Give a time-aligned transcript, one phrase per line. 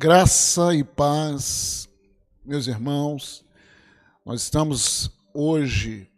[0.00, 1.88] Graça e paz,
[2.44, 3.44] meus irmãos.
[4.24, 6.08] Nós estamos hoje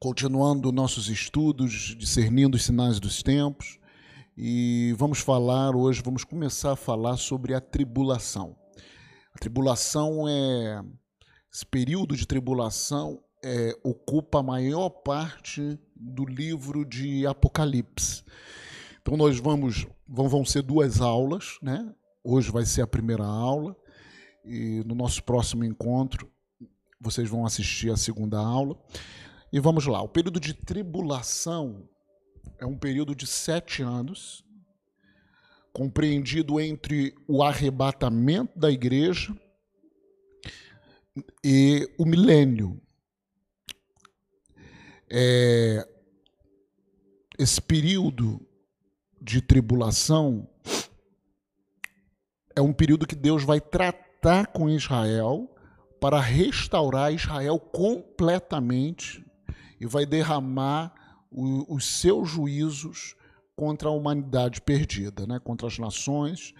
[0.00, 3.78] continuando nossos estudos, discernindo os sinais dos tempos,
[4.36, 8.56] e vamos falar hoje, vamos começar a falar sobre a tribulação.
[9.32, 10.82] A tribulação é
[11.54, 18.24] esse período de tribulação é, ocupa a maior parte do livro de Apocalipse.
[19.00, 21.94] Então nós vamos, vão, vão ser duas aulas, né?
[22.22, 23.74] Hoje vai ser a primeira aula
[24.44, 26.30] e no nosso próximo encontro
[27.00, 28.78] vocês vão assistir a segunda aula.
[29.50, 30.02] E vamos lá.
[30.02, 31.88] O período de tribulação
[32.58, 34.44] é um período de sete anos,
[35.72, 39.34] compreendido entre o arrebatamento da igreja
[41.42, 42.78] e o milênio.
[45.10, 45.88] É,
[47.38, 48.46] esse período
[49.18, 50.49] de tribulação
[52.60, 55.50] é um período que Deus vai tratar com Israel
[55.98, 59.24] para restaurar Israel completamente
[59.80, 60.92] e vai derramar
[61.30, 63.16] o, os seus juízos
[63.56, 65.40] contra a humanidade perdida, né?
[65.42, 66.52] contra as nações.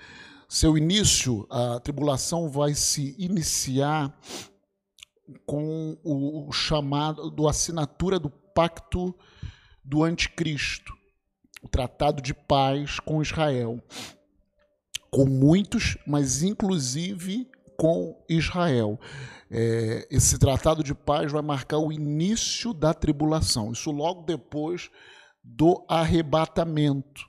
[0.49, 4.19] Seu início, a tribulação vai se iniciar
[5.45, 9.15] com o, o chamado do assinatura do pacto
[9.85, 10.95] do anticristo,
[11.63, 13.83] o tratado de paz com Israel
[15.11, 19.01] com muitos, mas inclusive com Israel.
[19.51, 24.91] É, esse tratado de paz vai marcar o início da tribulação, isso logo depois
[25.43, 27.29] do arrebatamento.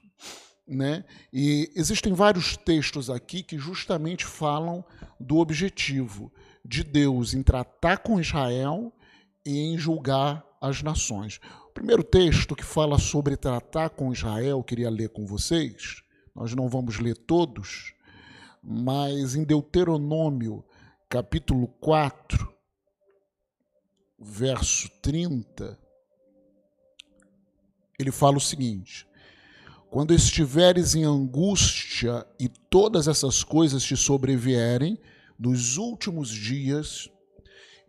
[0.68, 1.04] Né?
[1.34, 4.86] E existem vários textos aqui que justamente falam
[5.20, 6.32] do objetivo
[6.64, 8.94] de Deus em tratar com Israel
[9.46, 11.40] e em julgar as nações.
[11.70, 16.04] O primeiro texto que fala sobre tratar com Israel, queria ler com vocês,
[16.36, 17.94] nós não vamos ler todos,
[18.64, 20.64] mas em Deuteronômio,
[21.10, 22.52] capítulo 4,
[24.20, 25.78] verso 30,
[28.00, 29.08] ele fala o seguinte:
[29.90, 34.98] Quando estiveres em angústia e todas essas coisas te sobrevierem
[35.38, 37.10] nos últimos dias,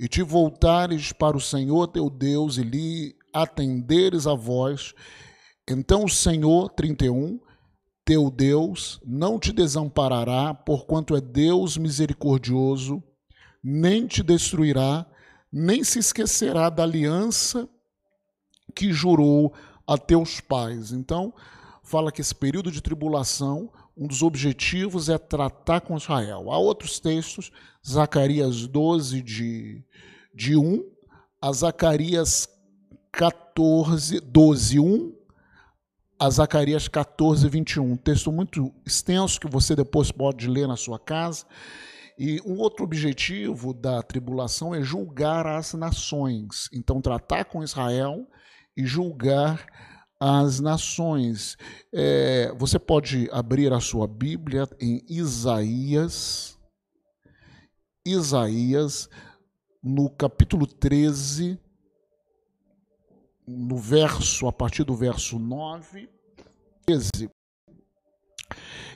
[0.03, 4.93] e te voltares para o Senhor teu Deus e lhe atenderes a voz,
[5.69, 7.39] então o Senhor, 31,
[8.05, 13.03] teu Deus não te desamparará, porquanto é Deus misericordioso,
[13.63, 15.07] nem te destruirá,
[15.53, 17.69] nem se esquecerá da aliança
[18.75, 19.53] que jurou
[19.87, 20.93] a teus pais.
[20.93, 21.33] Então,
[21.83, 26.51] fala que esse período de tribulação, um dos objetivos é tratar com Israel.
[26.51, 27.53] Há outros textos,
[27.87, 29.85] Zacarias 12, de,
[30.35, 30.85] de 1
[31.41, 32.49] a Zacarias
[33.13, 35.22] 14, 12, 1
[36.23, 37.83] a Zacarias 14, 21.
[37.83, 41.45] Um texto muito extenso que você depois pode ler na sua casa.
[42.17, 46.69] E um outro objetivo da tribulação é julgar as nações.
[46.73, 48.25] Então, tratar com Israel
[48.77, 49.67] e julgar
[50.21, 51.57] as nações.
[51.93, 56.57] É, você pode abrir a sua Bíblia em Isaías,
[58.07, 59.09] Isaías,
[59.83, 61.59] no capítulo 13,
[63.47, 66.09] no verso, a partir do verso 9,
[66.87, 67.31] 13.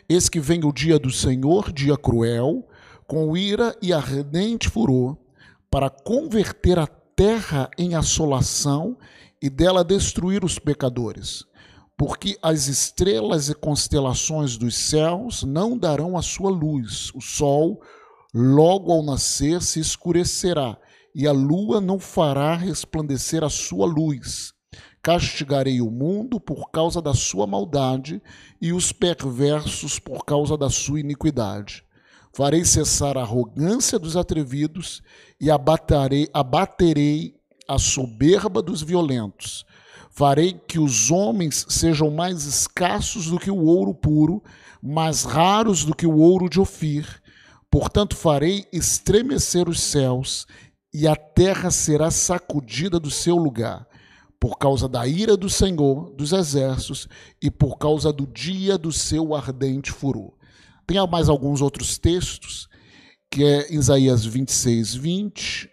[0.08, 2.66] Eis que vem o dia do Senhor, dia cruel,
[3.06, 5.16] com ira e ardente furor,
[5.70, 8.96] para converter a terra em assolação
[9.42, 11.44] e dela destruir os pecadores.
[11.96, 17.80] Porque as estrelas e constelações dos céus não darão a sua luz, o sol,
[18.34, 20.76] logo ao nascer, se escurecerá,
[21.18, 24.52] e a lua não fará resplandecer a sua luz.
[25.02, 28.20] Castigarei o mundo por causa da sua maldade
[28.60, 31.82] e os perversos por causa da sua iniquidade.
[32.34, 35.02] Farei cessar a arrogância dos atrevidos
[35.40, 36.28] e abaterei,
[37.66, 39.64] a soberba dos violentos.
[40.10, 44.42] Farei que os homens sejam mais escassos do que o ouro puro,
[44.82, 47.22] mais raros do que o ouro de Ofir.
[47.70, 50.46] Portanto, farei estremecer os céus
[50.98, 53.86] e a terra será sacudida do seu lugar,
[54.40, 57.06] por causa da ira do Senhor dos exércitos
[57.40, 60.32] e por causa do dia do seu ardente furor.
[60.86, 62.66] Tem mais alguns outros textos,
[63.30, 65.70] que é Isaías 26, 20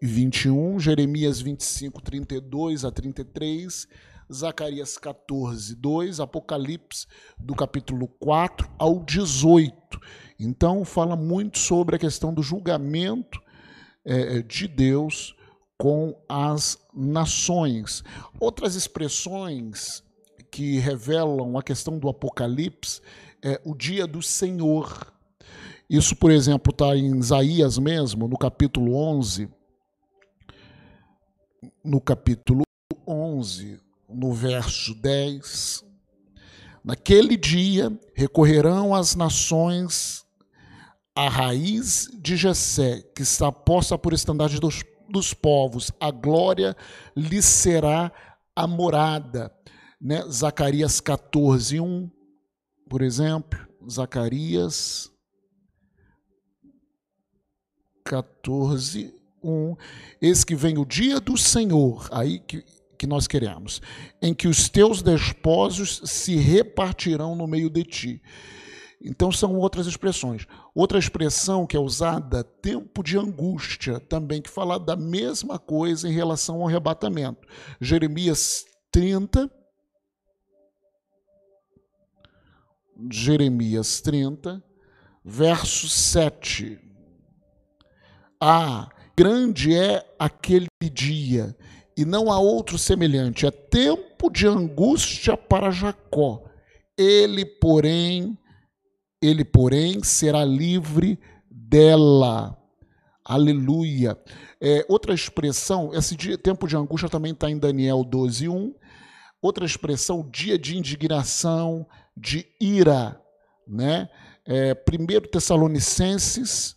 [0.00, 3.88] e 21, Jeremias 25, 32 a 33,
[4.32, 9.74] Zacarias 14, 2, Apocalipse do capítulo 4 ao 18.
[10.38, 13.44] Então, fala muito sobre a questão do julgamento
[14.06, 15.34] é, é, de Deus
[15.76, 18.04] com as nações.
[18.38, 20.02] Outras expressões
[20.50, 23.00] que revelam a questão do Apocalipse
[23.42, 25.12] é o dia do Senhor.
[25.90, 29.48] Isso, por exemplo, está em Isaías mesmo, no capítulo 11.
[31.84, 32.62] No capítulo
[33.06, 35.84] 11, no verso 10.
[36.84, 40.25] Naquele dia recorrerão as nações
[41.16, 45.90] à raiz de Jessé, que está posta por estandarte dos, dos povos.
[45.98, 46.76] A glória
[47.16, 48.12] lhe será
[48.54, 49.50] a morada.
[49.98, 50.22] Né?
[50.30, 52.10] Zacarias 14, 1,
[52.86, 53.58] por exemplo.
[53.90, 55.10] Zacarias
[58.04, 59.76] 14, 1.
[60.20, 62.62] Eis que vem o dia do Senhor, aí que,
[62.98, 63.80] que nós queremos,
[64.20, 68.22] em que os teus despojos se repartirão no meio de ti.
[69.06, 70.46] Então são outras expressões.
[70.74, 76.12] Outra expressão que é usada, tempo de angústia, também que fala da mesma coisa em
[76.12, 77.46] relação ao arrebatamento.
[77.80, 79.48] Jeremias 30,
[83.08, 84.60] Jeremias 30,
[85.24, 86.80] verso 7.
[88.40, 91.56] Ah, grande é aquele dia,
[91.96, 93.46] e não há outro semelhante.
[93.46, 96.42] É tempo de angústia para Jacó.
[96.98, 98.36] Ele, porém,
[99.20, 101.18] ele, porém, será livre
[101.50, 102.56] dela.
[103.24, 104.16] Aleluia.
[104.60, 108.74] É, outra expressão, esse dia, tempo de angústia também está em Daniel 12, 1.
[109.42, 111.86] Outra expressão, dia de indignação,
[112.16, 113.20] de ira.
[113.66, 114.08] Né?
[114.44, 116.76] É, 1 Tessalonicenses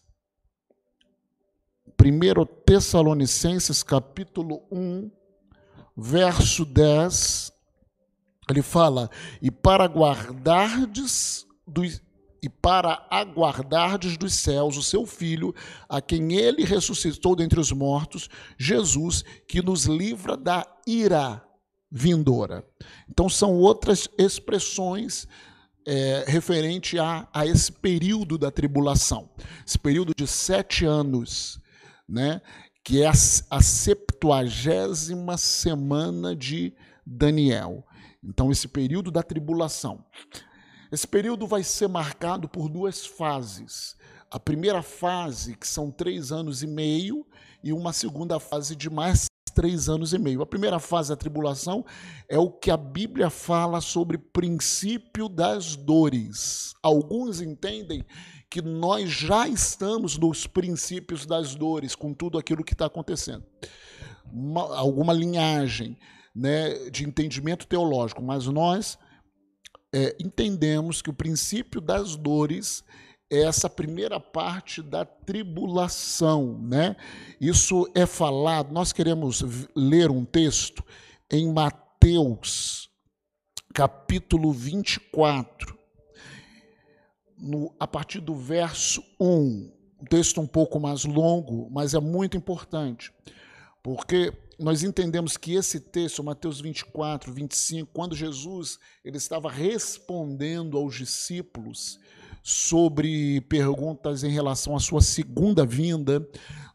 [2.02, 5.12] 1 Tessalonicenses capítulo 1,
[5.98, 7.52] verso 10,
[8.50, 9.10] ele fala:
[9.42, 12.02] "E para guardardes dos
[12.42, 15.54] e para aguardardes dos céus o seu filho,
[15.88, 21.44] a quem ele ressuscitou dentre os mortos, Jesus, que nos livra da ira
[21.92, 22.66] vindoura.
[23.10, 25.28] Então, são outras expressões
[25.86, 29.30] é, referente a, a esse período da tribulação,
[29.66, 31.60] esse período de sete anos
[32.10, 32.42] né?
[32.84, 36.74] que é a, a septuagésima semana de
[37.06, 37.86] Daniel.
[38.24, 40.04] Então, esse período da tribulação.
[40.92, 43.96] Esse período vai ser marcado por duas fases.
[44.32, 47.26] A primeira fase, que são três anos e meio,
[47.64, 50.42] e uma segunda fase de mais três anos e meio.
[50.42, 51.86] A primeira fase da tribulação
[52.30, 56.74] é o que a Bíblia fala sobre princípio das dores.
[56.82, 58.04] Alguns entendem
[58.50, 63.44] que nós já estamos nos princípios das dores, com tudo aquilo que está acontecendo.
[64.32, 65.98] Uma, alguma linhagem
[66.34, 68.98] né, de entendimento teológico, mas nós
[69.94, 72.84] é, entendemos que o princípio das dores
[73.30, 76.96] é essa primeira parte da tribulação, né?
[77.40, 79.44] Isso é falado, nós queremos
[79.76, 80.84] ler um texto
[81.32, 82.90] em Mateus,
[83.74, 85.78] capítulo 24,
[87.38, 89.80] no, a partir do verso 1.
[90.02, 93.14] Um texto um pouco mais longo, mas é muito importante,
[93.84, 100.96] porque nós entendemos que esse texto, Mateus 24, 25, quando Jesus ele estava respondendo aos
[100.96, 101.98] discípulos
[102.44, 106.28] sobre perguntas em relação à sua segunda vinda,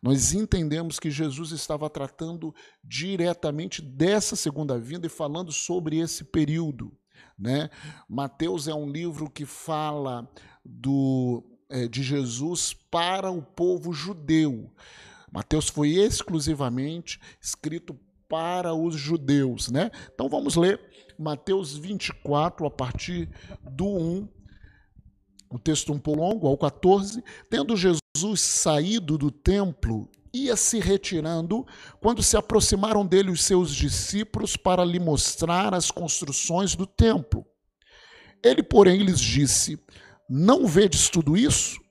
[0.03, 6.93] nós entendemos que Jesus estava tratando diretamente dessa segunda vinda e falando sobre esse período.
[7.39, 7.69] Né?
[8.09, 10.29] Mateus é um livro que fala
[10.65, 14.71] do, é, de Jesus para o povo judeu.
[15.35, 17.99] Mateus foi exclusivamente escrito
[18.29, 19.91] para os judeus, né?
[20.15, 20.81] Então vamos ler
[21.19, 23.29] Mateus 24 a partir
[23.61, 24.29] do 1,
[25.51, 27.21] um texto um pouco longo, ao 14.
[27.51, 28.01] Tendo Jesus
[28.37, 31.67] saído do templo, ia se retirando,
[32.01, 37.45] quando se aproximaram dele os seus discípulos para lhe mostrar as construções do templo.
[38.41, 39.81] Ele, porém, lhes disse:
[40.31, 41.83] não vedes tudo isso?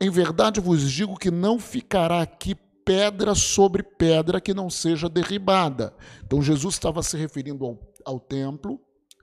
[0.00, 5.94] Em verdade vos digo que não ficará aqui pedra sobre pedra que não seja derribada.
[6.24, 8.80] Então Jesus estava se referindo ao, ao templo,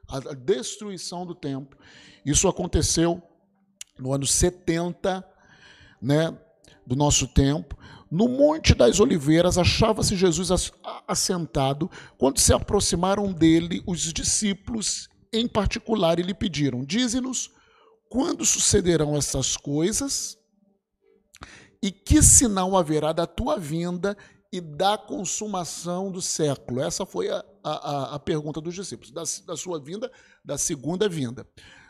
[0.08, 1.78] à destruição do templo.
[2.26, 3.22] Isso aconteceu
[4.00, 5.26] no ano 70,
[6.02, 6.38] né,
[6.86, 7.78] do nosso tempo.
[8.10, 10.50] No Monte das Oliveiras achava-se Jesus
[11.08, 17.52] assentado quando se aproximaram dele os discípulos em particular e lhe pediram: Dize-nos
[18.10, 20.38] quando sucederão essas coisas
[21.82, 24.18] e que sinal haverá da tua vinda
[24.52, 26.82] e da consumação do século?
[26.82, 30.12] Essa foi a, a, a pergunta dos discípulos, da, da sua vinda,
[30.44, 31.46] da segunda vinda.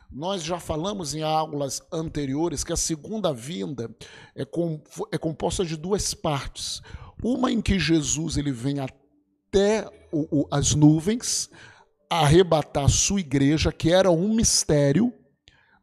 [0.10, 3.94] Nós já falamos em aulas anteriores que a segunda vinda
[4.34, 6.82] é, com, é composta de duas partes.
[7.22, 11.50] Uma em que Jesus ele vem até o, o, as nuvens
[12.10, 15.14] arrebatar a sua igreja, que era um mistério,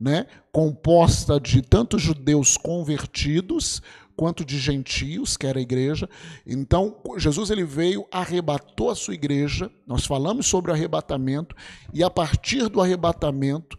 [0.01, 3.83] né, composta de tanto judeus convertidos
[4.17, 6.09] quanto de gentios, que era a igreja.
[6.47, 9.71] Então, Jesus ele veio, arrebatou a sua igreja.
[9.87, 11.55] Nós falamos sobre o arrebatamento
[11.93, 13.79] e a partir do arrebatamento,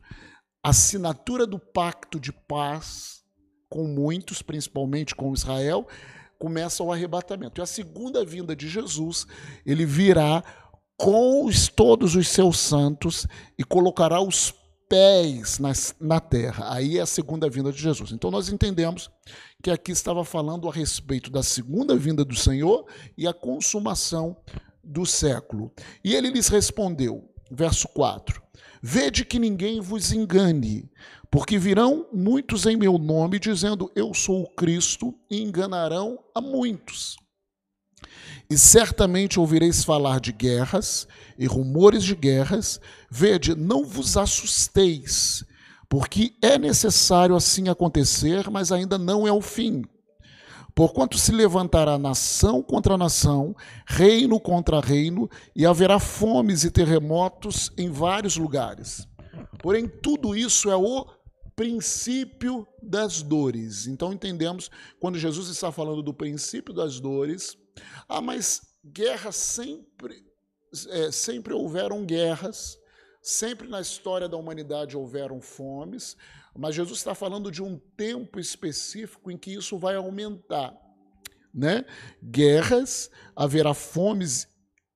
[0.64, 3.24] a assinatura do pacto de paz
[3.70, 5.88] com muitos, principalmente com Israel,
[6.40, 7.60] começa o arrebatamento.
[7.60, 9.26] E a segunda vinda de Jesus,
[9.66, 10.44] ele virá
[10.98, 14.54] com os, todos os seus santos e colocará os
[14.96, 16.74] pés na, na terra.
[16.74, 18.14] Aí é a segunda vinda de Jesus.
[18.14, 19.12] Então nós entendemos
[19.62, 22.86] que aqui estava falando a respeito da segunda vinda do Senhor
[23.18, 24.38] e a consumação
[24.82, 25.70] do século.
[26.02, 28.42] E ele lhes respondeu, verso 4:
[28.82, 30.90] Vede que ninguém vos engane,
[31.30, 37.18] porque virão muitos em meu nome dizendo eu sou o Cristo e enganarão a muitos.
[38.50, 42.80] E certamente ouvireis falar de guerras e rumores de guerras.
[43.10, 45.44] Vede, não vos assusteis,
[45.90, 49.84] porque é necessário assim acontecer, mas ainda não é o fim.
[50.76, 53.56] Porquanto se levantará nação contra nação,
[53.88, 59.08] reino contra reino, e haverá fomes e terremotos em vários lugares.
[59.60, 61.08] Porém, tudo isso é o
[61.56, 63.88] princípio das dores.
[63.88, 67.58] Então entendemos quando Jesus está falando do princípio das dores,
[68.08, 70.24] ah, mas guerras sempre,
[70.90, 72.78] é, sempre houveram guerras,
[73.22, 76.16] sempre na história da humanidade houveram fomes,
[76.58, 80.74] mas Jesus está falando de um tempo específico em que isso vai aumentar.
[81.54, 81.86] Né?
[82.22, 84.48] Guerras, haverá fomes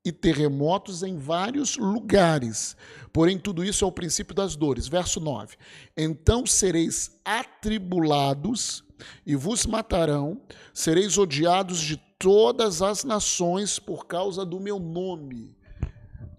[0.04, 2.76] e terremotos em vários lugares.
[3.12, 4.88] Porém, tudo isso é o princípio das dores.
[4.88, 5.58] Verso 9:
[5.96, 8.84] Então sereis atribulados
[9.26, 10.42] e vos matarão,
[10.74, 15.56] sereis odiados de todas as nações por causa do meu nome.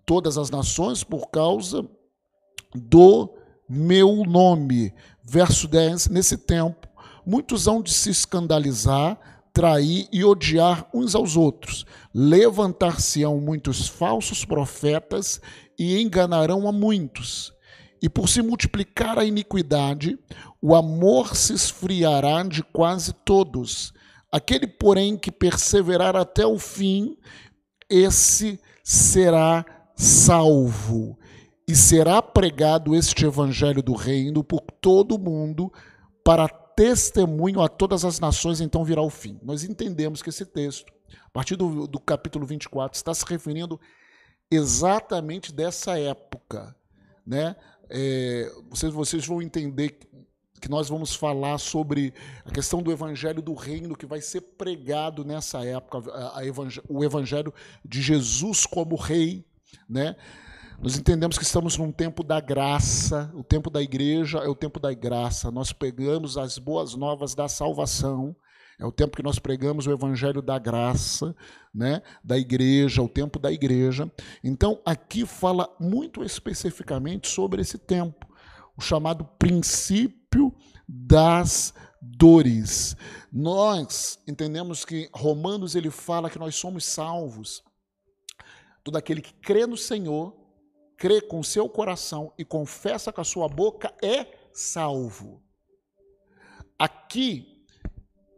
[0.04, 1.88] Todas as nações por causa
[2.74, 3.34] do
[3.68, 4.92] meu nome.
[5.22, 6.88] Verso 10: Nesse tempo,
[7.24, 9.18] muitos hão de se escandalizar,
[9.52, 11.86] trair e odiar uns aos outros.
[12.12, 15.40] Levantar-se-ão muitos falsos profetas
[15.78, 17.52] e enganarão a muitos.
[18.02, 20.18] E por se multiplicar a iniquidade,
[20.60, 23.92] o amor se esfriará de quase todos.
[24.32, 27.16] Aquele, porém, que perseverar até o fim,
[27.88, 29.64] esse será
[29.96, 31.18] salvo.
[31.68, 35.72] E será pregado este evangelho do reino por todo o mundo
[36.24, 39.38] para testemunho a todas as nações, então virá o fim.
[39.42, 40.90] Nós entendemos que esse texto,
[41.26, 43.78] a partir do, do capítulo 24, está se referindo
[44.50, 46.74] exatamente dessa época.
[47.26, 47.54] Né?
[47.90, 49.98] É, vocês, vocês vão entender
[50.60, 52.12] que nós vamos falar sobre
[52.44, 56.42] a questão do evangelho do reino que vai ser pregado nessa época, a, a
[56.88, 57.52] o evangelho
[57.84, 59.44] de Jesus como rei,
[59.88, 60.14] né?
[60.82, 64.80] Nós entendemos que estamos num tempo da graça, o tempo da igreja é o tempo
[64.80, 65.50] da graça.
[65.50, 68.34] Nós pegamos as boas novas da salvação,
[68.80, 71.36] é o tempo que nós pregamos o evangelho da graça,
[71.72, 74.10] né, da igreja, o tempo da igreja.
[74.42, 78.26] Então, aqui fala muito especificamente sobre esse tempo,
[78.74, 80.54] o chamado princípio
[80.88, 82.96] das dores.
[83.30, 87.62] Nós entendemos que Romanos ele fala que nós somos salvos.
[88.82, 90.34] Todo aquele que crê no Senhor,
[90.96, 95.42] crê com seu coração e confessa com a sua boca é salvo.
[96.78, 97.59] Aqui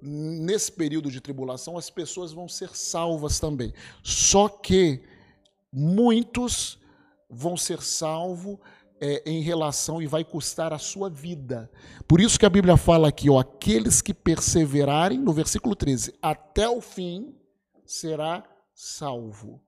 [0.02, 3.72] nesse período de tribulação, as pessoas vão ser salvas também.
[4.02, 5.00] Só que
[5.72, 6.78] muitos
[7.30, 8.58] vão ser salvos
[9.00, 11.70] é, em relação e vai custar a sua vida.
[12.06, 16.68] Por isso que a Bíblia fala aqui, ó, aqueles que perseverarem, no versículo 13, até
[16.68, 17.34] o fim,
[17.86, 18.44] será
[18.74, 19.62] salvo.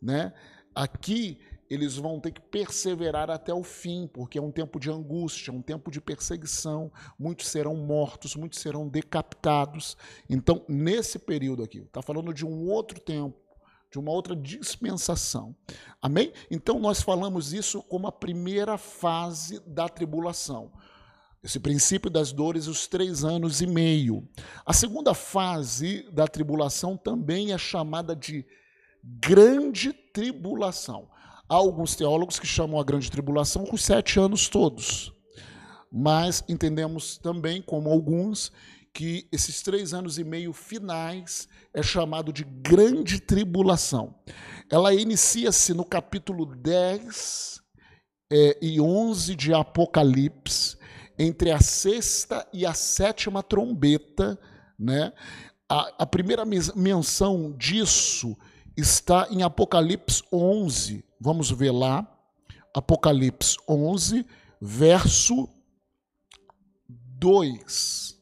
[0.00, 0.32] Né?
[0.74, 1.38] Aqui
[1.70, 5.62] eles vão ter que perseverar até o fim, porque é um tempo de angústia, um
[5.62, 6.90] tempo de perseguição.
[7.18, 9.96] Muitos serão mortos, muitos serão decapitados.
[10.28, 13.38] Então, nesse período aqui, está falando de um outro tempo,
[13.90, 15.54] de uma outra dispensação.
[16.00, 16.32] Amém?
[16.50, 20.72] Então, nós falamos isso como a primeira fase da tribulação.
[21.42, 24.26] Esse princípio das dores, os três anos e meio.
[24.66, 28.44] A segunda fase da tribulação também é chamada de
[29.02, 31.08] grande tribulação.
[31.48, 35.12] Há alguns teólogos que chamam a grande tribulação os sete anos todos.
[35.90, 38.52] Mas entendemos também, como alguns,
[38.92, 44.14] que esses três anos e meio finais é chamado de grande tribulação.
[44.70, 47.62] Ela inicia-se no capítulo 10
[48.30, 50.76] é, e 11 de Apocalipse,
[51.18, 54.38] entre a sexta e a sétima trombeta.
[54.78, 55.12] Né?
[55.66, 58.36] A, a primeira menção disso
[58.76, 62.06] está em Apocalipse 11, Vamos ver lá,
[62.72, 64.24] Apocalipse 11,
[64.60, 65.48] verso
[66.88, 68.16] 2.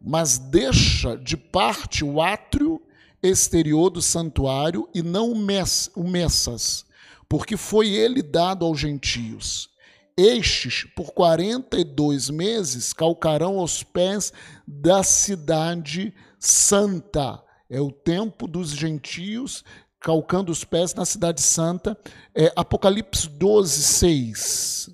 [0.00, 2.82] Mas deixa de parte o átrio
[3.22, 6.84] exterior do santuário e não o Messas,
[7.28, 9.68] porque foi ele dado aos gentios.
[10.16, 14.32] Estes, por quarenta e dois meses, calcarão aos pés
[14.66, 17.42] da cidade santa.
[17.68, 19.62] É o tempo dos gentios
[20.06, 21.98] calcando os pés na cidade santa.
[22.32, 24.90] É Apocalipse 12, 6.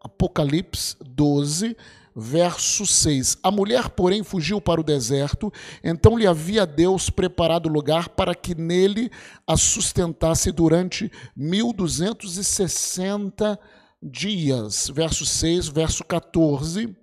[0.00, 1.76] Apocalipse 12,
[2.16, 3.36] verso 6.
[3.42, 5.52] A mulher, porém, fugiu para o deserto,
[5.84, 9.10] então lhe havia Deus preparado lugar para que nele
[9.46, 13.60] a sustentasse durante 1260
[14.02, 14.88] dias.
[14.88, 16.96] Verso 6, verso 14.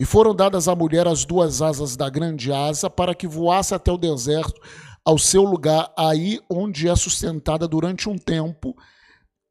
[0.00, 3.90] E foram dadas à mulher as duas asas da grande asa para que voasse até
[3.90, 4.60] o deserto,
[5.04, 8.76] ao seu lugar, aí onde é sustentada durante um tempo,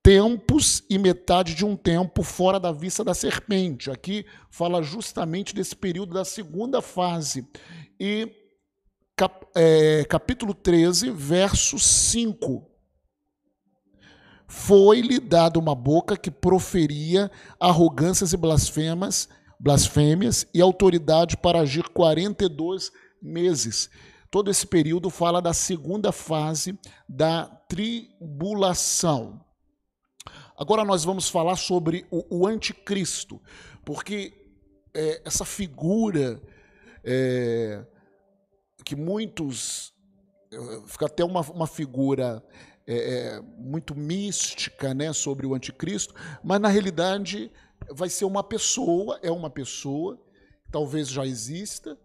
[0.03, 3.89] tempos e metade de um tempo fora da vista da serpente.
[3.89, 7.45] Aqui fala justamente desse período da segunda fase.
[7.99, 8.31] E
[9.17, 12.69] cap, é, capítulo 13, verso 5.
[14.47, 19.27] Foi-lhe dada uma boca que proferia arrogâncias e blasfemas,
[19.59, 23.89] blasfêmias e autoridade para agir 42 meses.
[24.29, 29.43] Todo esse período fala da segunda fase da tribulação.
[30.57, 33.41] Agora nós vamos falar sobre o, o anticristo,
[33.85, 34.33] porque
[34.93, 36.41] é, essa figura
[37.03, 37.85] é,
[38.83, 39.93] que muitos
[40.51, 42.43] é, fica até uma, uma figura
[42.87, 47.51] é, é, muito mística, né, sobre o anticristo, mas na realidade
[47.91, 50.19] vai ser uma pessoa, é uma pessoa,
[50.71, 51.97] talvez já exista,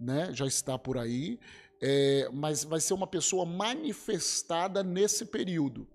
[0.00, 1.38] né, já está por aí,
[1.80, 5.88] é, mas vai ser uma pessoa manifestada nesse período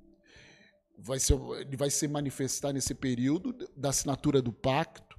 [0.97, 5.17] vai ser, ele vai se manifestar nesse período da assinatura do pacto,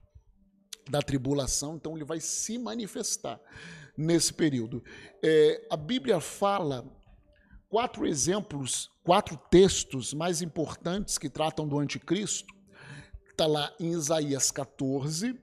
[0.88, 3.40] da tribulação, então ele vai se manifestar
[3.96, 4.82] nesse período.
[5.22, 6.84] É, a Bíblia fala
[7.68, 12.53] quatro exemplos, quatro textos mais importantes que tratam do anticristo.
[13.34, 15.36] Está lá em Isaías 14,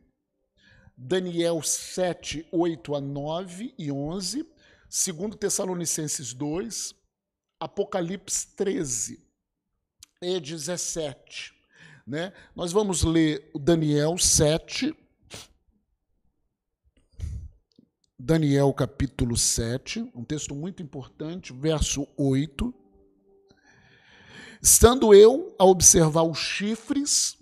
[0.95, 4.47] Daniel 7, 8 a 9 e 11,
[4.87, 6.95] 2 Tessalonicenses 2,
[7.59, 9.21] Apocalipse 13
[10.21, 11.53] e 17.
[12.07, 12.31] Né?
[12.55, 14.95] Nós vamos ler o Daniel 7.
[18.17, 22.73] Daniel capítulo 7, um texto muito importante, verso 8.
[24.61, 27.37] Estando eu a observar os chifres,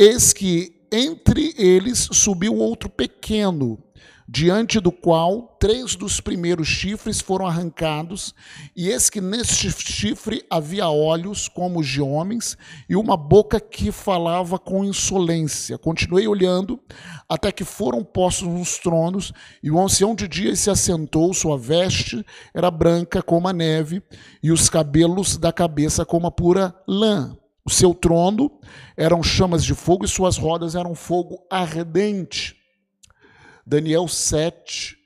[0.00, 3.78] eis que entre eles subiu outro pequeno,
[4.26, 8.34] diante do qual três dos primeiros chifres foram arrancados,
[8.74, 12.56] e eis que neste chifre havia olhos como os de homens,
[12.88, 15.76] e uma boca que falava com insolência.
[15.76, 16.80] Continuei olhando,
[17.28, 22.24] até que foram postos nos tronos, e o ancião de dias se assentou, sua veste
[22.54, 24.02] era branca como a neve,
[24.42, 27.36] e os cabelos da cabeça como a pura lã.
[27.64, 28.60] O seu trono
[28.96, 32.56] eram chamas de fogo, e suas rodas eram fogo ardente.
[33.66, 34.96] Daniel 7,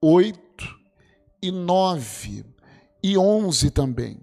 [0.00, 0.78] 8
[1.42, 2.44] e 9
[3.02, 4.20] e 11 também.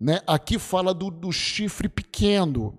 [0.00, 0.20] Né?
[0.26, 2.78] Aqui fala do, do chifre pequeno.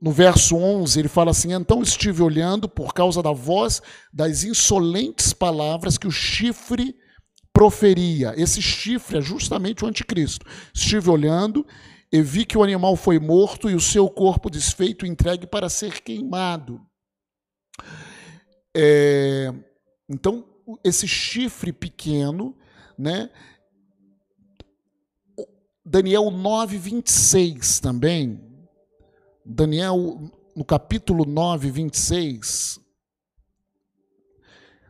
[0.00, 3.80] No verso 11, ele fala assim: Então estive olhando por causa da voz
[4.12, 6.94] das insolentes palavras que o chifre
[7.56, 8.34] proferia.
[8.36, 10.44] Esse chifre é justamente o anticristo.
[10.74, 11.66] Estive olhando
[12.12, 16.02] e vi que o animal foi morto e o seu corpo desfeito entregue para ser
[16.02, 16.78] queimado.
[18.76, 19.54] É,
[20.06, 20.44] então,
[20.84, 22.54] esse chifre pequeno,
[22.98, 23.30] né?
[25.82, 28.38] Daniel 9, 26 também.
[29.42, 32.85] Daniel, no capítulo 9, 26.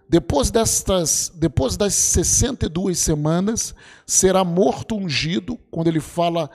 [0.09, 3.75] Depois destas, depois das 62 semanas,
[4.07, 6.49] será morto ungido, quando ele fala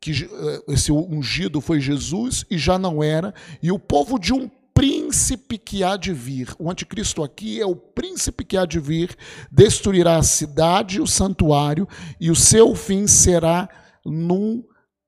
[0.00, 4.50] que eh, esse ungido foi Jesus e já não era, e o povo de um
[4.76, 6.54] príncipe que há de vir.
[6.58, 9.16] O anticristo aqui é o príncipe que há de vir,
[9.50, 11.88] destruirá a cidade, o santuário,
[12.20, 13.68] e o seu fim será
[14.04, 14.62] num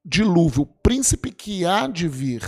[0.04, 0.62] dilúvio.
[0.62, 2.42] O príncipe que há de vir.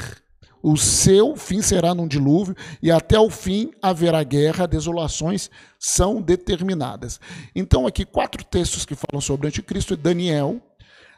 [0.63, 7.19] O seu fim será num dilúvio, e até o fim haverá guerra, desolações são determinadas.
[7.55, 10.61] Então, aqui, quatro textos que falam sobre o anticristo: Daniel,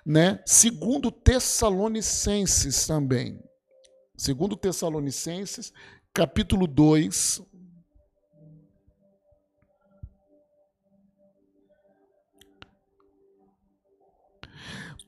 [0.06, 0.40] né?
[0.46, 3.42] Segundo Tessalonicenses também.
[4.16, 5.72] Segundo Tessalonicenses,
[6.14, 7.42] capítulo 2,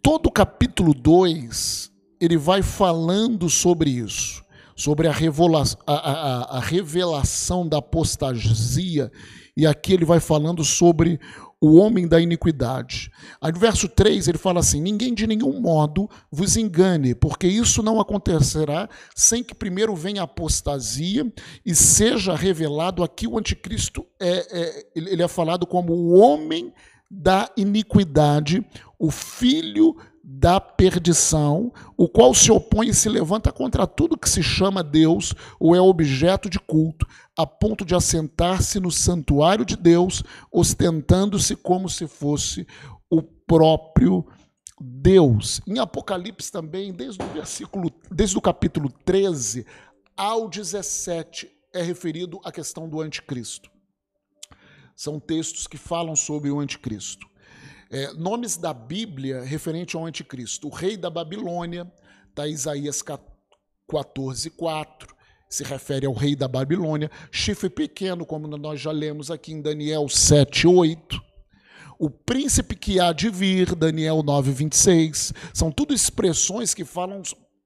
[0.03, 4.45] todo o capítulo 2, ele vai falando sobre isso,
[4.77, 9.11] sobre a, revelação, a, a, a revelação da apostasia,
[9.57, 11.21] e aqui ele vai falando sobre
[11.65, 13.11] o homem da iniquidade.
[13.41, 17.83] Aí no verso 3 ele fala assim: Ninguém de nenhum modo vos engane, porque isso
[17.83, 21.27] não acontecerá sem que primeiro venha a apostasia
[21.65, 24.05] e seja revelado aqui o anticristo.
[24.21, 26.73] É, é, ele é falado como o homem
[27.11, 28.65] da iniquidade,
[28.99, 29.97] o filho
[30.77, 35.75] perdição, o qual se opõe e se levanta contra tudo que se chama Deus ou
[35.75, 37.07] é objeto de culto,
[37.37, 42.67] a ponto de assentar-se no santuário de Deus, ostentando-se como se fosse
[43.11, 44.27] o próprio
[44.81, 45.61] Deus.
[45.67, 49.67] Em Apocalipse também, desde o versículo, desde o capítulo 13
[50.17, 53.71] ao 17, é referido à questão do anticristo.
[54.97, 57.27] São textos que falam sobre o anticristo.
[57.91, 60.69] É, nomes da Bíblia referente ao anticristo.
[60.69, 61.91] O rei da Babilônia,
[62.29, 65.15] está Isaías 14, 4,
[65.49, 67.11] se refere ao rei da Babilônia.
[67.31, 71.23] Chifre pequeno, como nós já lemos aqui em Daniel 7, 8.
[71.99, 75.33] O príncipe que há de vir, Daniel 9, 26.
[75.53, 77.23] São tudo expressões que falam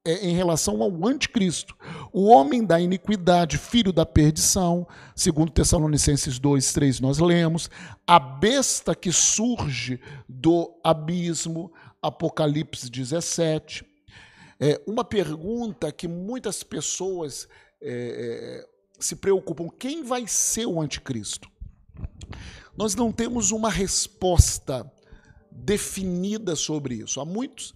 [0.08, 1.76] é, em relação ao anticristo.
[2.10, 7.68] O homem da iniquidade, filho da perdição, segundo Tessalonicenses 2, 3, nós lemos.
[8.06, 13.84] A besta que surge do abismo, Apocalipse 17.
[14.58, 17.46] É, uma pergunta que muitas pessoas
[17.78, 18.68] é, é,
[18.98, 21.50] se preocupam: quem vai ser o anticristo?
[22.78, 24.90] Nós não temos uma resposta
[25.52, 27.20] definida sobre isso.
[27.20, 27.74] Há muitos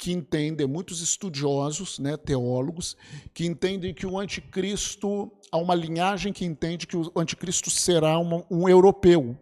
[0.00, 2.96] que entendem, muitos estudiosos, né, teólogos,
[3.34, 8.66] que entendem que o anticristo, há uma linhagem que entende que o anticristo será um
[8.66, 9.36] europeu.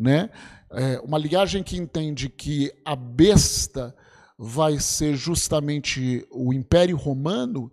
[0.00, 0.30] Né?
[0.70, 3.94] É, uma linhagem que entende que a besta
[4.38, 7.70] vai ser justamente o Império Romano,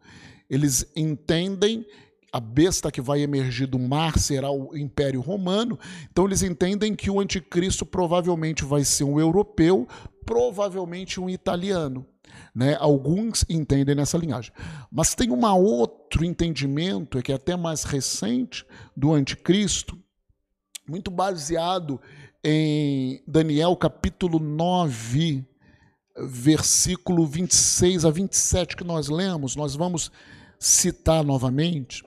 [0.49, 1.85] eles entendem
[2.31, 5.79] a besta que vai emergir do mar será o Império Romano.
[6.11, 9.87] Então eles entendem que o anticristo provavelmente vai ser um europeu,
[10.29, 12.05] provavelmente um italiano.
[12.53, 12.77] Né?
[12.79, 14.51] Alguns entendem nessa linhagem.
[14.91, 18.63] Mas tem um outro entendimento, que é até mais recente,
[18.95, 19.97] do anticristo,
[20.87, 21.99] muito baseado
[22.43, 25.43] em Daniel capítulo 9,
[26.15, 30.11] versículo 26 a 27 que nós lemos, nós vamos
[30.59, 32.05] citar novamente.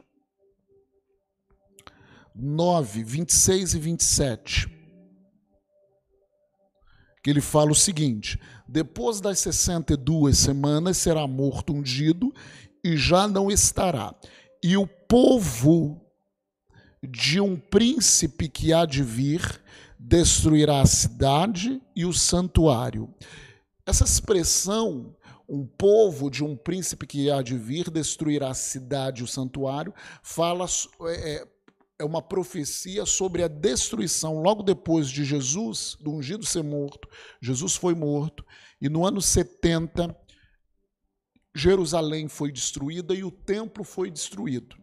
[2.37, 4.72] 9, 26 e 27
[7.23, 12.33] que ele fala o seguinte: depois das 62 semanas será morto ungido
[12.85, 14.15] e já não estará.
[14.63, 16.01] E o povo
[17.03, 19.61] de um príncipe que há de vir
[19.99, 23.13] destruirá a cidade e o santuário.
[23.85, 25.15] Essa expressão,
[25.49, 29.93] um povo de um príncipe que há de vir destruirá a cidade e o santuário,
[30.23, 30.67] fala
[31.09, 31.47] é,
[32.03, 37.09] é uma profecia sobre a destruição logo depois de Jesus, do ungido ser morto.
[37.41, 38.45] Jesus foi morto
[38.81, 40.15] e no ano 70
[41.55, 44.77] Jerusalém foi destruída e o templo foi destruído.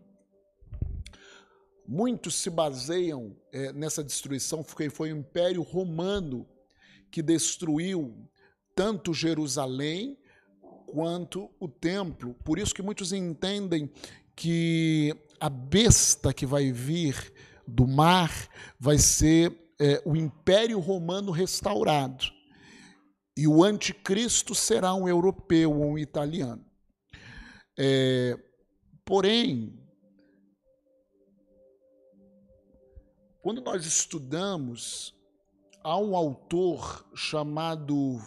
[1.85, 6.47] Muitos se baseiam é, nessa destruição porque foi o Império Romano
[7.11, 8.29] que destruiu
[8.73, 10.17] tanto Jerusalém
[10.85, 12.33] quanto o templo.
[12.45, 13.91] Por isso que muitos entendem
[14.37, 17.33] que a besta que vai vir
[17.67, 18.31] do mar
[18.79, 22.25] vai ser é, o Império Romano restaurado.
[23.37, 26.65] E o anticristo será um europeu ou um italiano.
[27.77, 28.37] É,
[29.05, 29.79] porém,
[33.41, 35.15] quando nós estudamos,
[35.81, 38.19] há um autor chamado,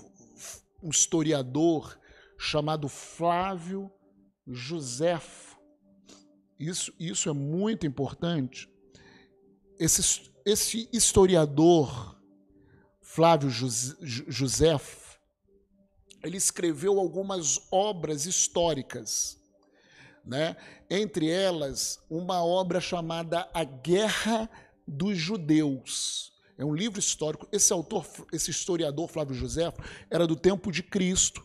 [0.82, 1.98] um historiador
[2.38, 3.92] chamado Flávio
[4.46, 5.51] Josefo,
[6.68, 8.70] isso, isso é muito importante.
[9.78, 12.16] Esse, esse historiador,
[13.00, 14.80] Flávio José,
[16.22, 19.38] ele escreveu algumas obras históricas,
[20.24, 20.56] né?
[20.88, 24.48] entre elas uma obra chamada A Guerra
[24.86, 26.32] dos Judeus.
[26.56, 27.48] É um livro histórico.
[27.50, 29.72] Esse autor, esse historiador Flávio José,
[30.08, 31.44] era do tempo de Cristo.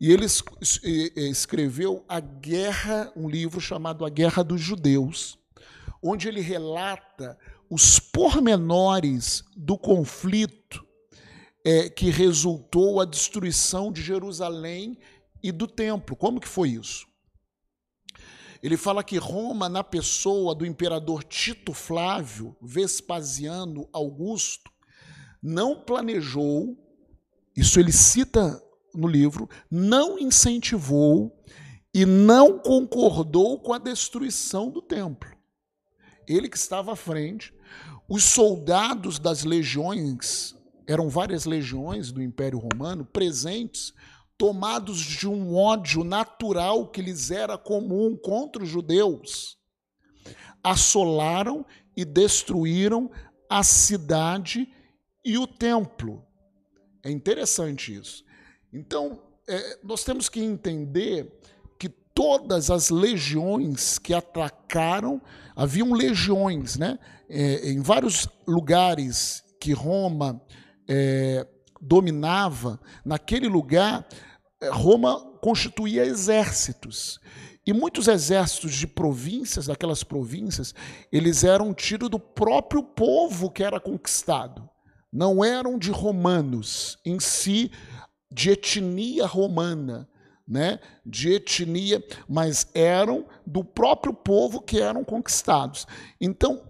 [0.00, 0.26] E ele
[1.16, 5.38] escreveu a guerra, um livro chamado A Guerra dos Judeus,
[6.02, 7.38] onde ele relata
[7.70, 10.86] os pormenores do conflito
[11.64, 14.98] é, que resultou a destruição de Jerusalém
[15.42, 16.14] e do templo.
[16.14, 17.06] Como que foi isso?
[18.62, 24.70] Ele fala que Roma, na pessoa do imperador Tito Flávio, Vespasiano Augusto,
[25.42, 26.76] não planejou
[27.56, 28.62] isso ele cita
[28.96, 31.36] no livro, não incentivou
[31.92, 35.30] e não concordou com a destruição do templo.
[36.28, 37.54] Ele que estava à frente,
[38.08, 40.54] os soldados das legiões,
[40.86, 43.92] eram várias legiões do Império Romano, presentes,
[44.36, 49.56] tomados de um ódio natural que lhes era comum contra os judeus,
[50.62, 51.64] assolaram
[51.96, 53.10] e destruíram
[53.48, 54.68] a cidade
[55.24, 56.24] e o templo.
[57.02, 58.25] É interessante isso.
[58.76, 61.40] Então, é, nós temos que entender
[61.78, 65.20] que todas as legiões que atacaram,
[65.54, 66.98] haviam legiões, né?
[67.26, 70.42] É, em vários lugares que Roma
[70.86, 71.46] é,
[71.80, 74.06] dominava, naquele lugar,
[74.60, 77.18] é, Roma constituía exércitos.
[77.66, 80.74] E muitos exércitos de províncias, daquelas províncias,
[81.10, 84.68] eles eram tiros do próprio povo que era conquistado.
[85.10, 87.70] Não eram de romanos em si,
[88.36, 90.06] de etnia romana,
[90.46, 90.78] né?
[91.06, 95.86] de etnia, mas eram do próprio povo que eram conquistados.
[96.20, 96.62] Então,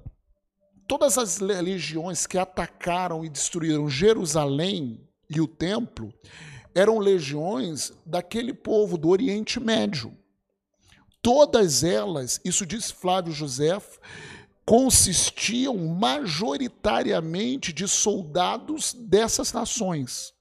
[0.86, 6.14] todas as legiões que atacaram e destruíram Jerusalém e o templo
[6.72, 10.16] eram legiões daquele povo do Oriente Médio.
[11.20, 13.76] Todas elas, isso diz Flávio José,
[14.64, 20.35] consistiam majoritariamente de soldados dessas nações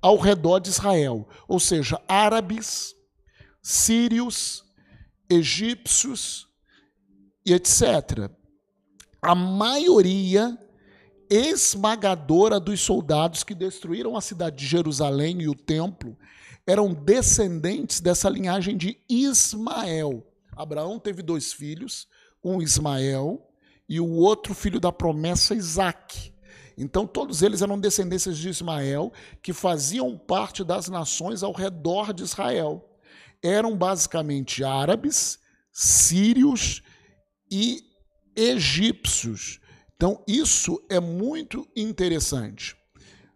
[0.00, 2.94] ao redor de Israel, ou seja, árabes,
[3.62, 4.64] sírios,
[5.28, 6.48] egípcios
[7.44, 8.30] e etc.
[9.20, 10.56] A maioria
[11.28, 16.16] esmagadora dos soldados que destruíram a cidade de Jerusalém e o templo
[16.66, 20.26] eram descendentes dessa linhagem de Ismael.
[20.56, 22.06] Abraão teve dois filhos,
[22.42, 23.42] um Ismael
[23.88, 26.32] e o outro filho da promessa, Isaac.
[26.78, 29.12] Então, todos eles eram descendências de Ismael,
[29.42, 32.88] que faziam parte das nações ao redor de Israel.
[33.42, 35.38] Eram basicamente árabes,
[35.72, 36.82] sírios
[37.50, 37.82] e
[38.36, 39.60] egípcios.
[39.96, 42.76] Então, isso é muito interessante.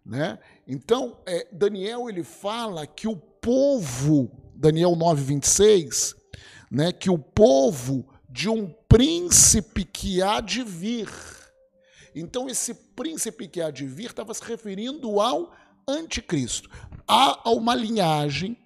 [0.05, 0.39] Né?
[0.65, 6.15] Então, é, Daniel ele fala que o povo, Daniel 9, 26,
[6.71, 11.09] né, que o povo de um príncipe que há de vir.
[12.15, 15.53] Então, esse príncipe que há de vir estava se referindo ao
[15.87, 16.69] anticristo.
[17.07, 18.57] Há uma linhagem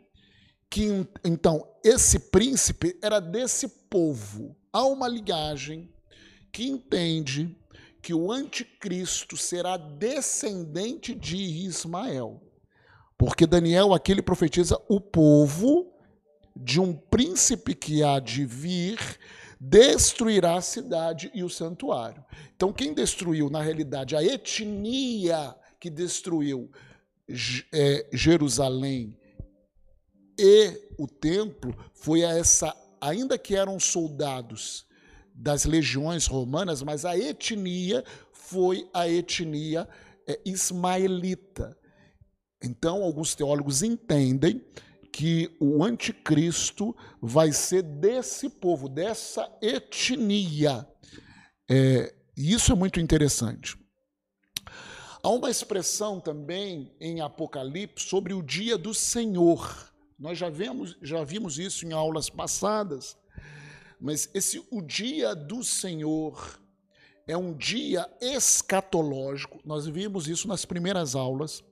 [0.70, 4.56] que, então, esse príncipe era desse povo.
[4.72, 5.90] Há uma linhagem
[6.52, 7.56] que entende
[8.02, 12.42] que o anticristo será descendente de Ismael.
[13.18, 15.92] Porque Daniel aqui ele profetiza o povo
[16.56, 19.00] de um príncipe que há de vir
[19.60, 22.24] destruirá a cidade e o santuário.
[22.56, 26.72] Então, quem destruiu, na realidade, a etnia que destruiu
[27.74, 29.18] é, Jerusalém
[30.40, 34.86] e o templo foi a essa, ainda que eram soldados
[35.34, 39.88] das legiões romanas, mas a etnia foi a etnia
[40.28, 41.78] é, ismaelita.
[42.64, 44.64] Então, alguns teólogos entendem
[45.18, 50.88] que o anticristo vai ser desse povo, dessa etnia.
[51.68, 53.76] É, isso é muito interessante.
[55.24, 59.92] Há uma expressão também em Apocalipse sobre o dia do Senhor.
[60.20, 63.18] Nós já vimos, já vimos isso em aulas passadas.
[64.00, 66.62] Mas esse o dia do Senhor
[67.26, 69.60] é um dia escatológico.
[69.66, 71.64] Nós vimos isso nas primeiras aulas.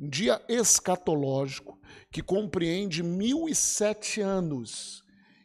[0.00, 1.78] Um dia escatológico
[2.10, 5.02] que compreende mil e sete anos,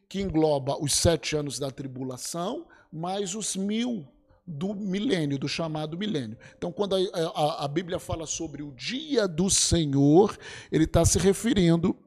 [0.07, 4.07] que engloba os sete anos da tribulação, mais os mil
[4.45, 6.37] do milênio, do chamado milênio.
[6.57, 6.99] Então, quando a,
[7.33, 10.37] a, a Bíblia fala sobre o dia do Senhor,
[10.71, 11.97] ele está se referindo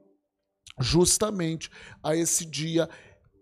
[0.78, 1.70] justamente
[2.02, 2.88] a esse dia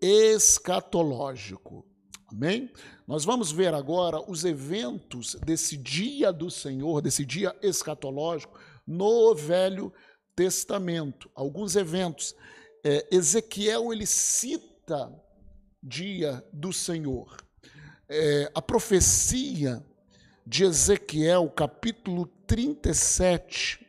[0.00, 1.84] escatológico.
[2.28, 2.70] Amém?
[3.06, 9.92] Nós vamos ver agora os eventos desse dia do Senhor, desse dia escatológico, no Velho
[10.34, 11.30] Testamento.
[11.34, 12.34] Alguns eventos.
[12.84, 15.12] É, Ezequiel ele cita
[15.82, 17.36] dia do Senhor.
[18.08, 19.84] É, a profecia
[20.46, 23.84] de Ezequiel, capítulo 37,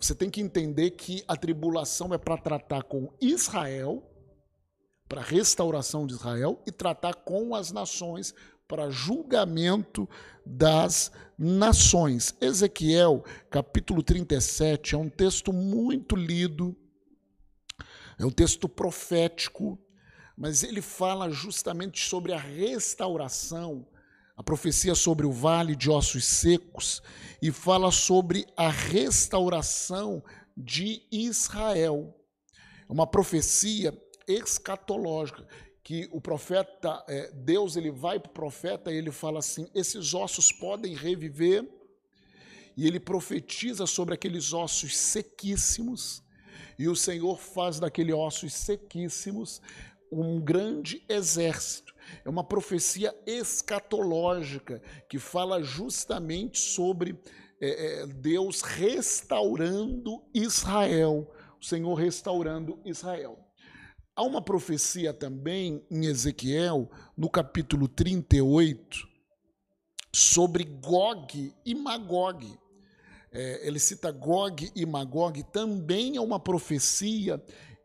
[0.00, 4.02] Você tem que entender que a tribulação é para tratar com Israel,
[5.06, 8.34] para restauração de Israel, e tratar com as nações,
[8.70, 10.08] para julgamento
[10.46, 12.36] das nações.
[12.40, 16.76] Ezequiel, capítulo 37, é um texto muito lido,
[18.16, 19.76] é um texto profético,
[20.36, 23.84] mas ele fala justamente sobre a restauração
[24.36, 27.02] a profecia sobre o vale de ossos secos
[27.42, 30.24] e fala sobre a restauração
[30.56, 32.16] de Israel.
[32.88, 33.92] É uma profecia
[34.26, 35.46] escatológica
[35.90, 40.14] que o profeta, é, Deus ele vai para o profeta e ele fala assim: esses
[40.14, 41.68] ossos podem reviver,
[42.76, 46.22] e ele profetiza sobre aqueles ossos sequíssimos,
[46.78, 49.60] e o Senhor faz daqueles ossos sequíssimos
[50.12, 51.92] um grande exército.
[52.24, 57.20] É uma profecia escatológica que fala justamente sobre
[57.60, 61.28] é, é, Deus restaurando Israel,
[61.60, 63.49] o Senhor restaurando Israel.
[64.14, 69.08] Há uma profecia também em Ezequiel, no capítulo 38,
[70.12, 72.58] sobre Gog e Magog.
[73.32, 77.42] É, ele cita Gog e Magog, também é uma profecia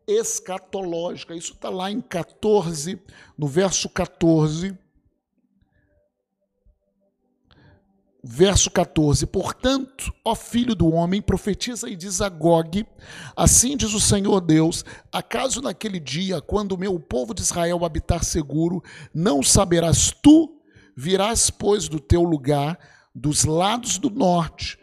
[0.08, 1.36] escatológica.
[1.36, 3.00] Isso está lá em 14,
[3.38, 4.78] no verso 14.
[8.28, 12.84] Verso 14: Portanto, ó filho do homem, profetiza e diz a Gog:
[13.36, 18.24] Assim diz o Senhor Deus: Acaso naquele dia, quando o meu povo de Israel habitar
[18.24, 18.84] seguro,
[19.14, 20.60] não saberás tu?
[20.98, 22.80] Virás, pois, do teu lugar,
[23.14, 24.80] dos lados do norte,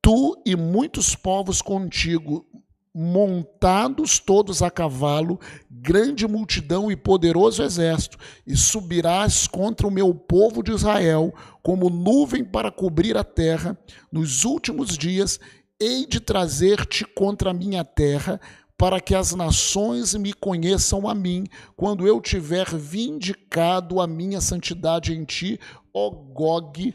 [0.00, 2.46] tu e muitos povos contigo,
[2.94, 10.62] montados todos a cavalo, grande multidão e poderoso exército, e subirás contra o meu povo
[10.62, 13.76] de Israel, como nuvem para cobrir a terra.
[14.12, 15.40] Nos últimos dias,
[15.80, 18.40] hei de trazer-te contra a minha terra,
[18.76, 21.44] para que as nações me conheçam a mim,
[21.76, 25.58] quando eu tiver vindicado a minha santidade em ti,
[25.92, 26.94] ó Gog,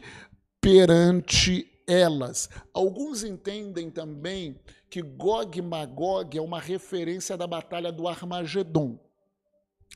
[0.60, 2.48] perante elas.
[2.72, 4.56] Alguns entendem também
[4.90, 8.98] que Gog e Magog é uma referência da batalha do Armagedon,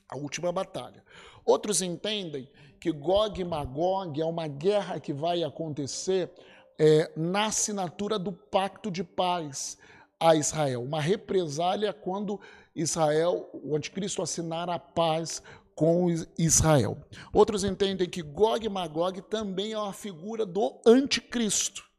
[0.09, 1.02] a última batalha.
[1.44, 6.30] Outros entendem que Gog e Magog é uma guerra que vai acontecer
[6.78, 9.76] é, na assinatura do pacto de paz
[10.18, 12.40] a Israel, uma represália quando
[12.74, 15.42] Israel, o anticristo, assinar a paz
[15.74, 16.07] com
[16.38, 16.96] Israel.
[17.33, 21.93] Outros entendem que Gog e Magog também é uma figura do anticristo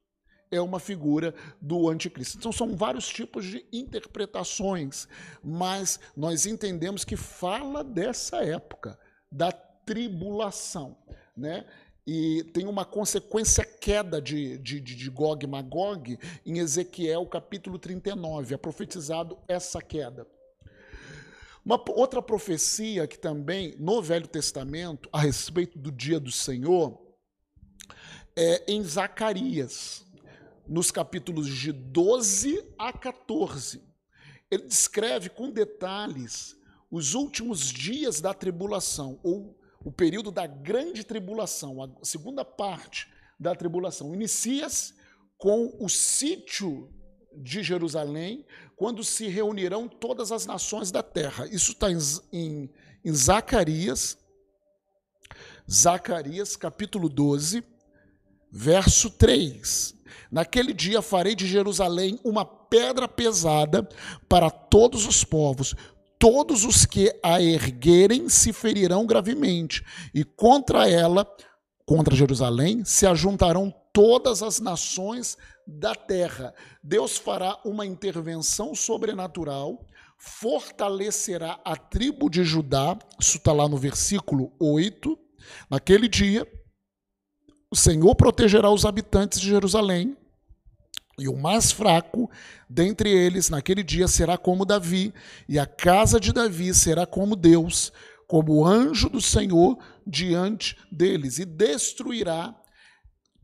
[0.51, 2.37] é uma figura do anticristo.
[2.37, 5.07] Então são vários tipos de interpretações,
[5.43, 8.97] mas nós entendemos que fala dessa época,
[9.31, 10.97] da tribulação,
[11.35, 11.65] né?
[12.07, 18.53] E tem uma consequência queda de, de, de Gog e Magog em Ezequiel capítulo 39,
[18.53, 20.27] é profetizado essa queda.
[21.65, 27.01] Uma outra profecia que também no Velho Testamento a respeito do dia do Senhor
[28.35, 30.04] é em Zacarias
[30.67, 33.83] nos capítulos de 12 a 14.
[34.49, 36.55] Ele descreve com detalhes
[36.89, 43.53] os últimos dias da tribulação, ou o período da grande tribulação, a segunda parte da
[43.55, 44.13] tribulação.
[44.13, 44.93] Inicia-se
[45.37, 46.89] com o sítio
[47.35, 51.45] de Jerusalém, quando se reunirão todas as nações da terra.
[51.47, 51.97] Isso está em,
[52.31, 52.69] em,
[53.03, 54.17] em Zacarias,
[55.69, 57.63] Zacarias capítulo 12,
[58.55, 59.93] verso 3.
[60.31, 63.87] Naquele dia farei de Jerusalém uma pedra pesada
[64.29, 65.75] para todos os povos.
[66.17, 71.27] Todos os que a erguerem se ferirão gravemente, e contra ela,
[71.85, 75.37] contra Jerusalém, se ajuntarão todas as nações
[75.67, 76.53] da terra.
[76.81, 79.85] Deus fará uma intervenção sobrenatural,
[80.17, 85.19] fortalecerá a tribo de Judá, isso está lá no versículo 8.
[85.69, 86.47] Naquele dia,
[87.71, 90.15] o Senhor protegerá os habitantes de Jerusalém,
[91.17, 92.29] e o mais fraco
[92.69, 95.13] dentre eles naquele dia será como Davi,
[95.47, 97.91] e a casa de Davi será como Deus,
[98.27, 102.53] como o anjo do Senhor diante deles, e destruirá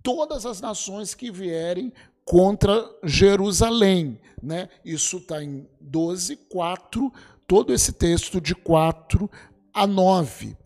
[0.03, 1.93] todas as nações que vierem
[2.25, 4.19] contra Jerusalém.
[4.41, 4.67] Né?
[4.83, 7.11] Isso está em 12, 4,
[7.47, 9.29] todo esse texto de 4
[9.73, 10.57] a 9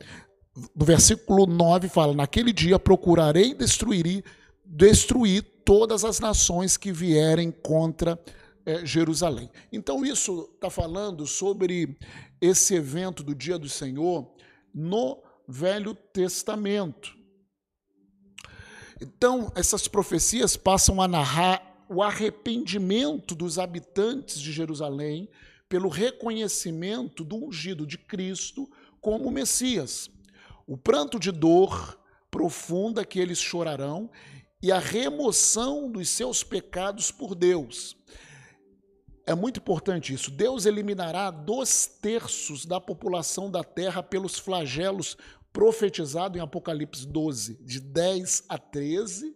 [0.55, 4.23] no versículo 9 fala: Naquele dia procurarei destruir,
[4.65, 8.19] destruir todas as nações que vierem contra
[8.65, 9.49] é, Jerusalém.
[9.71, 11.97] Então, isso está falando sobre
[12.39, 14.31] esse evento do dia do Senhor
[14.73, 17.15] no Velho Testamento.
[19.01, 25.29] Então, essas profecias passam a narrar o arrependimento dos habitantes de Jerusalém
[25.67, 28.69] pelo reconhecimento do ungido de Cristo
[29.01, 30.09] como Messias
[30.67, 31.99] o pranto de dor
[32.29, 34.09] profunda que eles chorarão
[34.61, 37.95] e a remoção dos seus pecados por Deus.
[39.27, 40.29] É muito importante isso.
[40.29, 45.17] Deus eliminará dois terços da população da terra pelos flagelos
[45.51, 49.35] profetizado em Apocalipse 12, de 10 a 13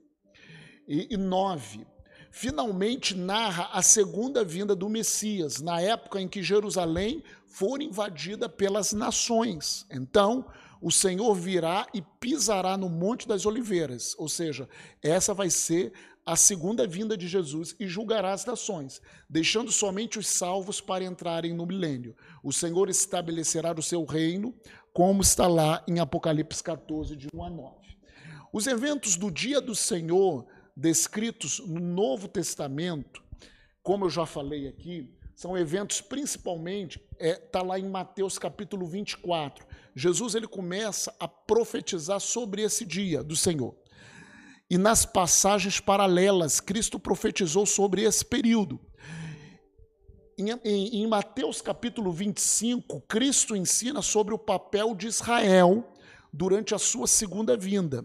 [0.87, 1.87] e 9
[2.31, 8.93] finalmente narra a segunda vinda do Messias, na época em que Jerusalém for invadida pelas
[8.93, 9.85] nações.
[9.91, 10.45] Então,
[10.81, 14.67] o Senhor virá e pisará no Monte das Oliveiras, ou seja,
[15.01, 15.93] essa vai ser
[16.25, 21.53] a segunda vinda de Jesus e julgará as nações, deixando somente os salvos para entrarem
[21.53, 22.15] no milênio.
[22.43, 24.53] O Senhor estabelecerá o seu reino,
[24.93, 27.75] como está lá em Apocalipse 14, de 1 a 9.
[28.53, 33.23] Os eventos do dia do Senhor descritos no Novo Testamento,
[33.81, 38.85] como eu já falei aqui, são eventos principalmente, está é, tá lá em Mateus capítulo
[38.85, 39.65] 24.
[39.95, 43.73] Jesus ele começa a profetizar sobre esse dia do Senhor.
[44.69, 48.81] E nas passagens paralelas, Cristo profetizou sobre esse período.
[50.37, 55.89] Em, em, em Mateus capítulo 25, Cristo ensina sobre o papel de Israel
[56.33, 58.03] durante a sua segunda vinda.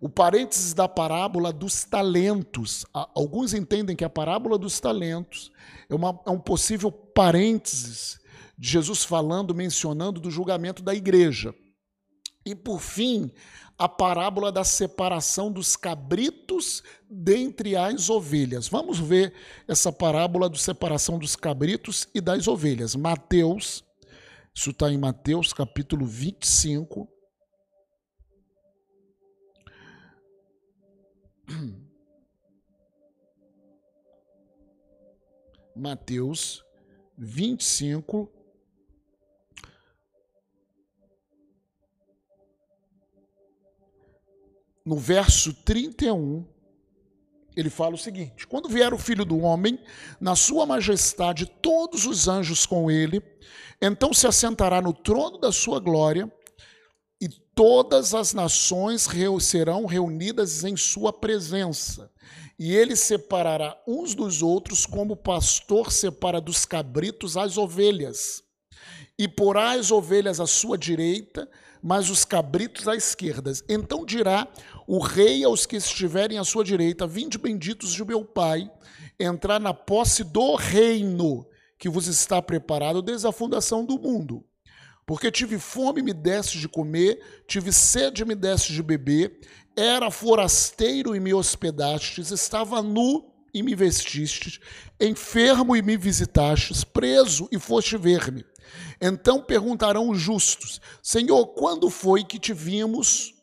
[0.00, 2.86] O parênteses da parábola dos talentos.
[2.92, 5.52] Alguns entendem que a parábola dos talentos
[5.90, 8.18] é, uma, é um possível parênteses
[8.56, 11.54] de Jesus falando, mencionando do julgamento da igreja.
[12.46, 13.30] E por fim,
[13.76, 18.68] a parábola da separação dos cabritos dentre as ovelhas.
[18.68, 19.34] Vamos ver
[19.68, 22.94] essa parábola da separação dos cabritos e das ovelhas.
[22.94, 23.84] Mateus,
[24.54, 27.06] isso está em Mateus capítulo 25,
[35.74, 36.64] Mateus
[37.16, 38.30] 25,
[44.84, 46.46] no verso 31,
[47.56, 49.78] ele fala o seguinte: Quando vier o filho do homem,
[50.20, 53.22] na sua majestade, todos os anjos com ele,
[53.80, 56.30] então se assentará no trono da sua glória
[57.60, 59.06] todas as nações
[59.42, 62.10] serão reunidas em sua presença.
[62.58, 68.42] E ele separará uns dos outros, como o pastor separa dos cabritos as ovelhas.
[69.18, 71.46] E porá as ovelhas à sua direita,
[71.82, 73.52] mas os cabritos à esquerda.
[73.68, 74.48] Então dirá
[74.86, 78.70] o rei aos que estiverem à sua direita: Vinde benditos de meu Pai,
[79.18, 81.46] entrar na posse do reino
[81.78, 84.46] que vos está preparado desde a fundação do mundo.
[85.10, 89.40] Porque tive fome, me deste de comer, tive sede, me deste de beber,
[89.76, 94.60] era forasteiro e me hospedastes, estava nu e me vestistes,
[95.00, 98.44] enfermo e me visitastes, preso e foste ver-me.
[99.00, 103.34] Então perguntarão os justos: Senhor, quando foi que te vimos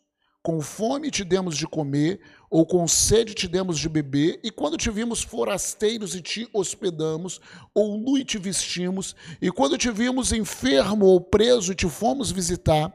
[0.42, 2.18] com fome e te demos de comer,
[2.50, 7.40] ou com sede te demos de beber, e quando te vimos forasteiros e te hospedamos,
[7.74, 12.30] ou nu e te vestimos, e quando te vimos enfermo ou preso e te fomos
[12.30, 12.92] visitar,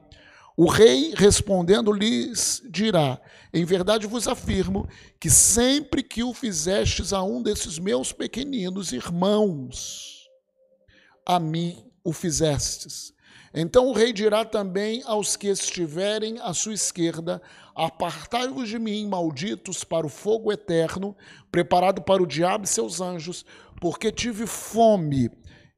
[0.55, 3.19] o rei respondendo lhes dirá:
[3.53, 4.87] Em verdade vos afirmo
[5.19, 10.27] que sempre que o fizestes a um desses meus pequeninos irmãos,
[11.25, 13.13] a mim o fizestes.
[13.53, 17.41] Então o rei dirá também aos que estiverem à sua esquerda:
[17.75, 21.15] Apartai-vos de mim, malditos, para o fogo eterno,
[21.51, 23.45] preparado para o diabo e seus anjos,
[23.79, 25.29] porque tive fome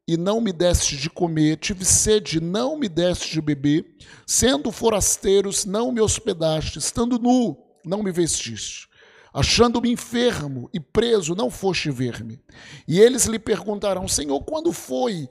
[0.08, 3.86] e não me deste de comer, tive sede, não me deste de beber,
[4.26, 8.88] sendo forasteiros, não me hospedaste, estando nu, não me vestiste.
[9.34, 12.40] Achando-me enfermo e preso, não foste ver-me.
[12.88, 15.28] E eles lhe perguntarão: Senhor, quando foi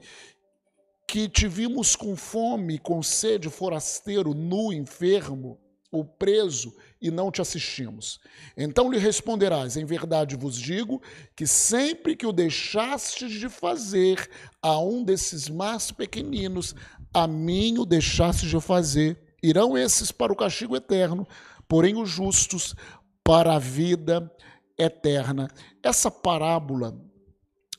[1.07, 5.59] que te vimos com fome, com sede, forasteiro, nu, enfermo
[5.91, 8.19] ou preso e não te assistimos?
[8.57, 11.01] Então lhe responderás: Em verdade vos digo
[11.35, 14.29] que sempre que o deixastes de fazer
[14.61, 16.75] a um desses mais pequeninos,
[17.13, 19.21] a mim o deixastes de fazer.
[19.43, 21.27] Irão esses para o castigo eterno,
[21.67, 22.75] porém os justos
[23.23, 24.31] para a vida
[24.77, 25.47] eterna.
[25.83, 26.99] Essa parábola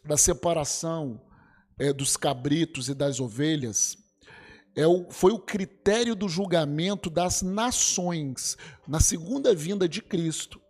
[0.04, 1.20] da separação
[1.78, 3.96] é, dos cabritos e das ovelhas
[4.76, 10.60] é o, foi o critério do julgamento das nações na segunda vinda de Cristo.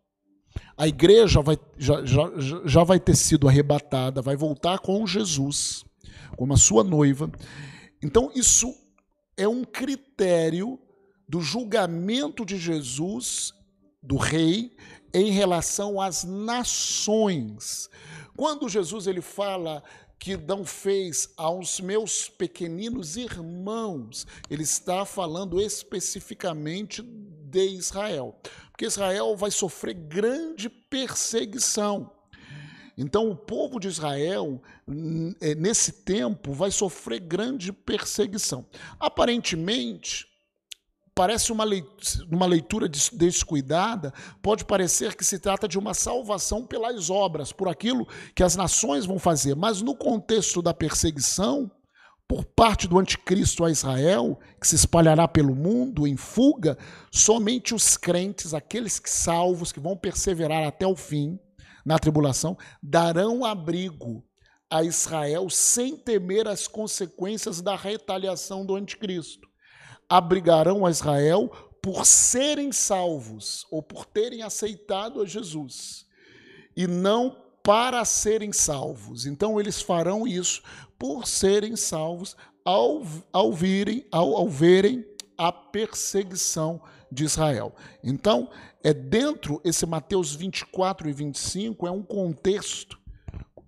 [0.77, 2.31] A igreja vai, já, já,
[2.65, 5.85] já vai ter sido arrebatada, vai voltar com Jesus,
[6.37, 7.31] como a sua noiva.
[8.01, 8.73] Então, isso
[9.37, 10.79] é um critério
[11.29, 13.53] do julgamento de Jesus,
[14.01, 14.77] do rei,
[15.13, 17.91] em relação às nações.
[18.37, 19.83] Quando Jesus ele fala
[20.19, 24.27] que não fez aos meus pequeninos irmãos.
[24.51, 28.39] Ele está falando especificamente de Israel,
[28.71, 32.13] porque Israel vai sofrer grande perseguição.
[32.99, 34.63] Então, o povo de Israel,
[35.41, 38.67] é, nesse tempo, vai sofrer grande perseguição.
[38.99, 40.27] Aparentemente,
[41.17, 44.13] parece uma leitura, uma leitura descuidada,
[44.43, 49.07] pode parecer que se trata de uma salvação pelas obras, por aquilo que as nações
[49.07, 51.71] vão fazer, mas no contexto da perseguição,
[52.29, 56.77] por parte do anticristo a Israel, que se espalhará pelo mundo em fuga,
[57.11, 61.39] somente os crentes, aqueles que salvos, que vão perseverar até o fim
[61.83, 64.23] na tribulação, darão abrigo
[64.69, 69.49] a Israel sem temer as consequências da retaliação do anticristo.
[70.09, 71.51] Abrigarão a Israel
[71.83, 76.07] por serem salvos ou por terem aceitado a Jesus
[76.77, 79.27] e não para serem salvos.
[79.27, 80.63] Então eles farão isso
[80.99, 83.03] por serem salvos ao,
[83.33, 85.05] ao, virem, ao, ao verem
[85.37, 86.81] a perseguição
[87.11, 87.75] de Israel.
[88.03, 88.51] Então,
[88.83, 92.99] é dentro esse Mateus 24 e 25 é um contexto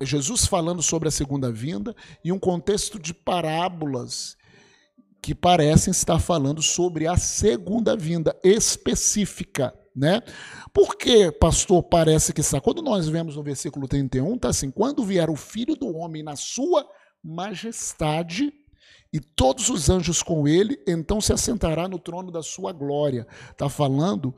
[0.00, 4.36] Jesus falando sobre a segunda vinda e um contexto de parábolas
[5.22, 10.22] que parecem estar falando sobre a segunda vinda específica, né?
[10.72, 12.60] Por que, pastor, parece que está?
[12.60, 16.36] Quando nós vemos no versículo 31, está assim: quando vier o filho do homem na
[16.36, 16.86] sua
[17.22, 18.52] majestade
[19.12, 23.26] e todos os anjos com ele, então se assentará no trono da sua glória.
[23.50, 24.34] Está falando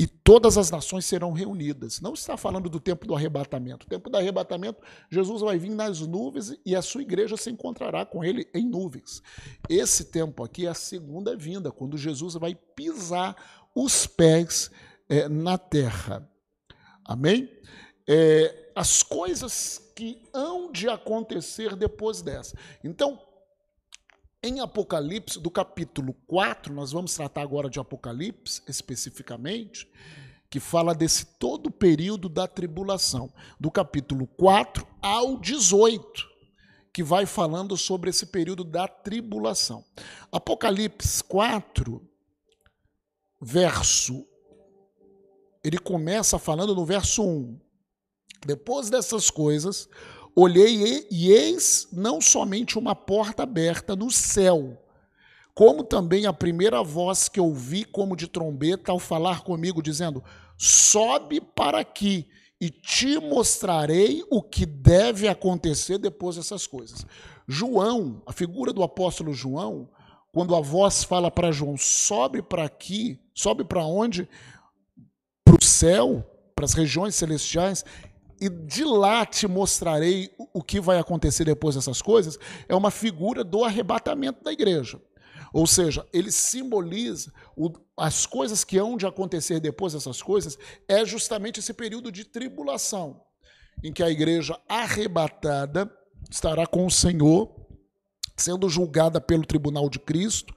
[0.00, 2.00] e todas as nações serão reunidas.
[2.00, 3.84] Não está falando do tempo do arrebatamento.
[3.84, 4.80] O tempo do arrebatamento,
[5.10, 9.22] Jesus vai vir nas nuvens e a sua igreja se encontrará com ele em nuvens.
[9.68, 13.36] Esse tempo aqui é a segunda vinda, quando Jesus vai pisar
[13.74, 14.70] os pés
[15.06, 16.26] é, na terra.
[17.04, 17.50] Amém?
[18.08, 22.56] É, as coisas que hão de acontecer depois dessa.
[22.82, 23.20] Então,
[24.42, 29.86] em Apocalipse, do capítulo 4, nós vamos tratar agora de Apocalipse especificamente,
[30.48, 36.28] que fala desse todo o período da tribulação, do capítulo 4 ao 18,
[36.92, 39.84] que vai falando sobre esse período da tribulação.
[40.32, 42.02] Apocalipse 4,
[43.40, 44.26] verso,
[45.62, 47.60] ele começa falando no verso 1.
[48.46, 49.86] Depois dessas coisas,
[50.34, 54.80] Olhei e eis não somente uma porta aberta no céu,
[55.54, 60.22] como também a primeira voz que ouvi como de trombeta ao falar comigo, dizendo:
[60.56, 62.28] Sobe para aqui
[62.60, 67.06] e te mostrarei o que deve acontecer depois dessas coisas.
[67.48, 69.88] João, a figura do apóstolo João,
[70.32, 74.28] quando a voz fala para João: sobe para aqui, sobe para onde?
[75.44, 76.24] Para o céu,
[76.54, 77.84] para as regiões celestiais,
[78.40, 82.38] e de lá te mostrarei o que vai acontecer depois dessas coisas,
[82.68, 85.00] é uma figura do arrebatamento da igreja.
[85.52, 90.56] Ou seja, ele simboliza o, as coisas que hão de acontecer depois dessas coisas,
[90.88, 93.20] é justamente esse período de tribulação,
[93.82, 95.90] em que a igreja arrebatada
[96.30, 97.50] estará com o Senhor,
[98.36, 100.54] sendo julgada pelo tribunal de Cristo,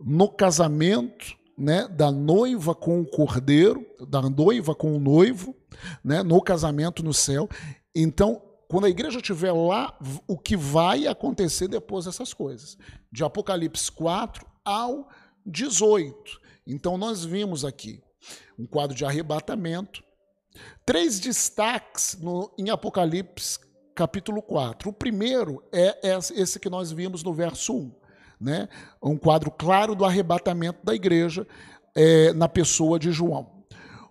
[0.00, 5.56] no casamento né, da noiva com o cordeiro, da noiva com o noivo,
[6.04, 7.48] né, no casamento no céu.
[7.94, 12.78] Então, quando a igreja estiver lá, o que vai acontecer depois dessas coisas?
[13.10, 15.08] De Apocalipse 4 ao
[15.44, 16.40] 18.
[16.66, 18.00] Então, nós vimos aqui
[18.56, 20.04] um quadro de arrebatamento,
[20.86, 23.58] três destaques no, em Apocalipse
[23.94, 24.90] capítulo 4.
[24.90, 25.98] O primeiro é
[26.36, 27.97] esse que nós vimos no verso 1
[28.40, 28.68] né?
[29.02, 31.46] um quadro claro do arrebatamento da igreja
[31.94, 33.64] é, na pessoa de João.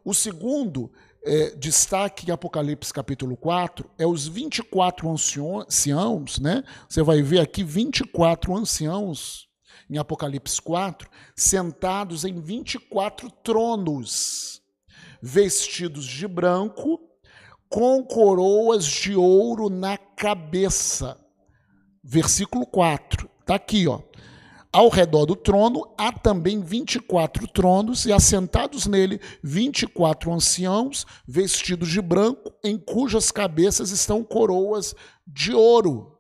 [0.03, 0.91] O segundo
[1.23, 6.63] é, destaque em Apocalipse capítulo 4 é os 24 anciãos, né?
[6.87, 9.47] Você vai ver aqui 24 anciãos
[9.89, 14.61] em Apocalipse 4, sentados em 24 tronos,
[15.21, 16.99] vestidos de branco,
[17.69, 21.17] com coroas de ouro na cabeça.
[22.03, 23.29] Versículo 4.
[23.41, 24.01] Está aqui, ó.
[24.77, 31.99] Ao redor do trono há também 24 tronos, e assentados nele 24 anciãos, vestidos de
[31.99, 34.93] branco, em cujas cabeças estão coroas
[35.25, 36.19] de ouro.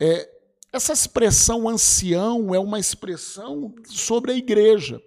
[0.00, 0.26] É,
[0.72, 4.98] essa expressão ancião é uma expressão sobre a igreja,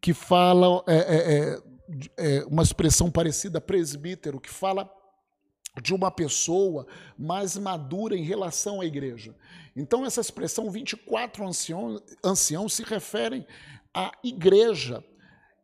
[0.00, 1.60] que fala, é, é,
[2.16, 4.88] é, é uma expressão parecida a presbítero, que fala
[5.80, 6.86] de uma pessoa
[7.18, 9.34] mais madura em relação à igreja.
[9.74, 13.46] Então, essa expressão 24 anciãos, anciãos se referem
[13.94, 15.02] à igreja.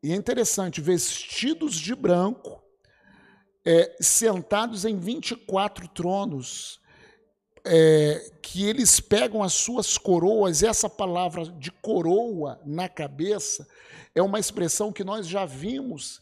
[0.03, 2.63] E é interessante, vestidos de branco,
[3.65, 6.81] é, sentados em 24 tronos,
[7.67, 13.69] é, que eles pegam as suas coroas, essa palavra de coroa na cabeça
[14.15, 16.21] é uma expressão que nós já vimos,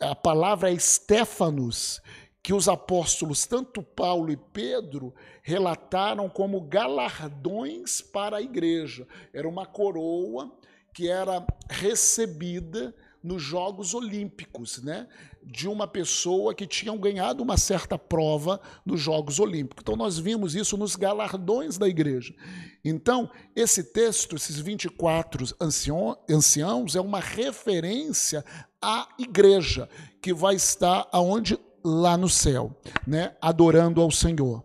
[0.00, 2.00] a palavra é Stefanos,
[2.48, 9.06] que os apóstolos, tanto Paulo e Pedro, relataram como galardões para a igreja.
[9.34, 10.50] Era uma coroa
[10.94, 15.06] que era recebida nos Jogos Olímpicos, né?
[15.42, 19.82] De uma pessoa que tinha ganhado uma certa prova nos Jogos Olímpicos.
[19.82, 22.34] Então, nós vimos isso nos galardões da igreja.
[22.82, 28.42] Então, esse texto, esses 24 anciãos, é uma referência
[28.80, 29.86] à igreja,
[30.22, 31.58] que vai estar aonde?
[31.84, 32.76] Lá no céu,
[33.06, 33.36] né?
[33.40, 34.64] Adorando ao Senhor.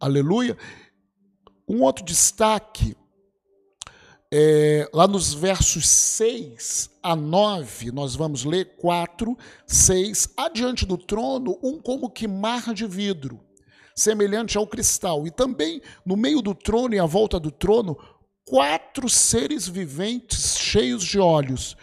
[0.00, 0.56] Aleluia.
[1.68, 2.96] Um outro destaque
[4.30, 9.36] é, lá nos versos 6 a 9, nós vamos ler 4,
[9.66, 10.34] 6.
[10.36, 13.40] Adiante do trono, um como que mar de vidro,
[13.94, 15.26] semelhante ao cristal.
[15.26, 17.96] E também no meio do trono e à volta do trono,
[18.44, 21.74] quatro seres viventes cheios de olhos,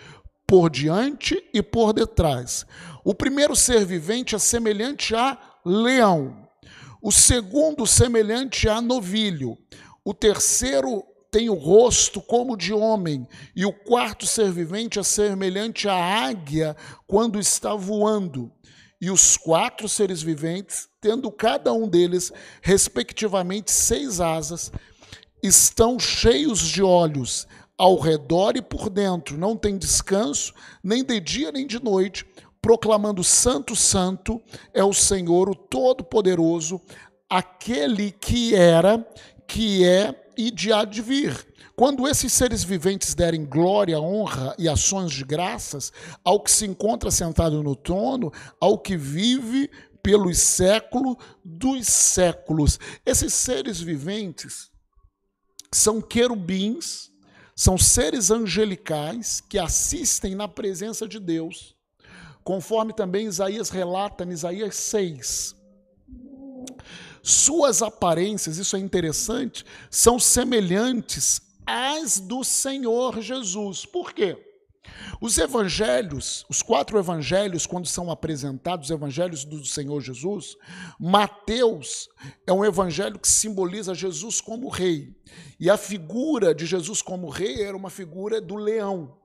[0.47, 2.65] por diante e por detrás.
[3.03, 6.45] O primeiro ser vivente é semelhante a leão,
[7.01, 9.57] o segundo, semelhante a novilho,
[10.03, 15.87] o terceiro, tem o rosto como de homem, e o quarto ser vivente é semelhante
[15.87, 16.75] à águia
[17.05, 18.51] quando está voando.
[18.99, 24.71] E os quatro seres viventes, tendo cada um deles, respectivamente, seis asas,
[25.43, 27.47] estão cheios de olhos
[27.77, 30.53] ao redor e por dentro, não tem descanso,
[30.83, 32.25] nem de dia nem de noite,
[32.61, 34.41] proclamando: Santo, Santo
[34.73, 36.81] é o Senhor, o Todo-Poderoso,
[37.29, 39.05] aquele que era,
[39.47, 41.47] que é e de há de vir.
[41.75, 45.91] Quando esses seres viventes derem glória, honra e ações de graças
[46.23, 49.69] ao que se encontra sentado no trono, ao que vive
[50.01, 52.79] pelos séculos dos séculos.
[53.05, 54.71] Esses seres viventes
[55.71, 57.11] são querubins,
[57.55, 61.73] são seres angelicais que assistem na presença de Deus,
[62.43, 65.55] conforme também Isaías relata em Isaías 6.
[67.23, 73.85] Suas aparências, isso é interessante, são semelhantes às do Senhor Jesus.
[73.85, 74.37] Por quê?
[75.21, 80.55] Os evangelhos, os quatro evangelhos, quando são apresentados, os evangelhos do Senhor Jesus,
[80.99, 82.09] Mateus
[82.45, 85.15] é um evangelho que simboliza Jesus como rei.
[85.59, 89.17] E a figura de Jesus como rei era uma figura do leão.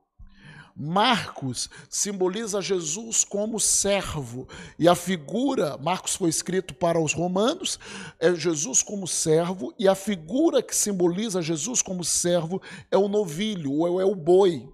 [0.77, 4.49] Marcos simboliza Jesus como servo.
[4.79, 7.79] E a figura, Marcos foi escrito para os romanos,
[8.19, 13.73] é Jesus como servo, e a figura que simboliza Jesus como servo é o novilho,
[13.73, 14.69] ou é o boi.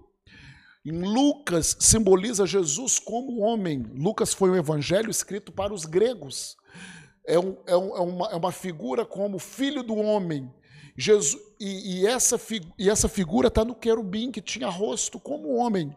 [0.87, 3.85] Em Lucas simboliza Jesus como homem.
[3.93, 6.55] Lucas foi um evangelho escrito para os gregos.
[7.25, 10.49] É, um, é, um, é, uma, é uma figura como filho do homem.
[10.95, 12.39] Jesus, e, e, essa,
[12.79, 15.93] e essa figura está no querubim, que tinha rosto como homem.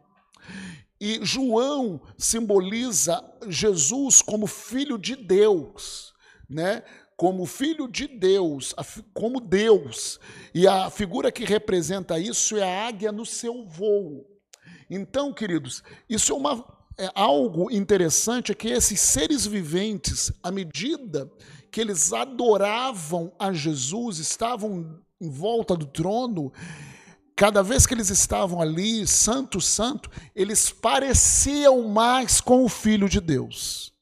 [1.01, 6.13] E João simboliza Jesus como filho de Deus,
[6.49, 6.83] né?
[7.17, 8.75] Como filho de Deus,
[9.15, 10.19] como Deus.
[10.53, 14.30] E a figura que representa isso é a águia no seu voo.
[14.91, 21.31] Então, queridos, isso é uma é algo interessante é que esses seres viventes, à medida
[21.71, 26.53] que eles adoravam a Jesus, estavam em volta do trono,
[27.35, 33.19] cada vez que eles estavam ali, santo, santo, eles pareciam mais com o Filho de
[33.19, 33.95] Deus.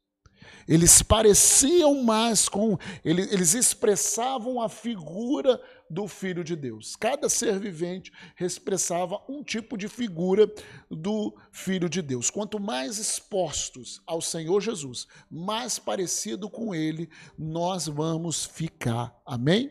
[0.66, 2.76] Eles pareciam mais com.
[3.02, 5.58] Eles, expressavam a figura
[5.90, 6.96] do Filho de Deus.
[6.96, 10.50] Cada ser vivente expressava um tipo de figura
[10.90, 12.30] do Filho de Deus.
[12.30, 17.08] Quanto mais expostos ao Senhor Jesus, mais parecido com Ele
[17.38, 19.16] nós vamos ficar.
[19.24, 19.70] Amém?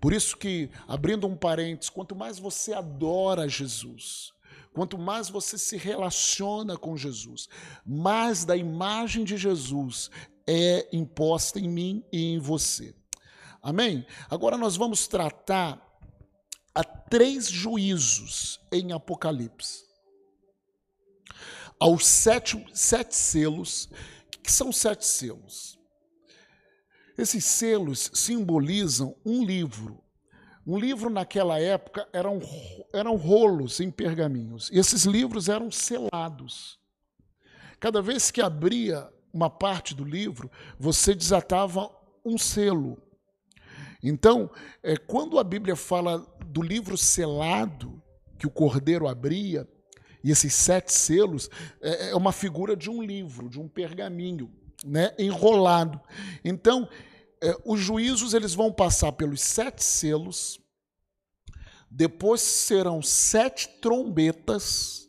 [0.00, 4.34] Por isso que, abrindo um parênteses, quanto mais você adora Jesus,
[4.76, 7.48] Quanto mais você se relaciona com Jesus,
[7.82, 10.10] mais da imagem de Jesus
[10.46, 12.94] é imposta em mim e em você.
[13.66, 14.06] Amém?
[14.30, 15.84] Agora nós vamos tratar
[16.72, 19.84] a três juízos em Apocalipse.
[21.76, 23.86] Aos sete, sete selos.
[24.26, 25.76] O que são sete selos?
[27.18, 30.00] Esses selos simbolizam um livro.
[30.64, 32.40] Um livro naquela época eram,
[32.92, 34.70] eram rolos em pergaminhos.
[34.70, 36.78] E esses livros eram selados.
[37.80, 40.48] Cada vez que abria uma parte do livro,
[40.78, 41.90] você desatava
[42.24, 43.02] um selo.
[44.02, 44.50] Então,
[44.82, 48.02] é, quando a Bíblia fala do livro selado
[48.38, 49.68] que o cordeiro abria,
[50.22, 51.48] e esses sete selos,
[51.80, 54.52] é, é uma figura de um livro, de um pergaminho,
[54.84, 56.00] né, enrolado.
[56.44, 56.88] Então,
[57.42, 60.60] é, os juízos eles vão passar pelos sete selos,
[61.90, 65.08] depois serão sete trombetas,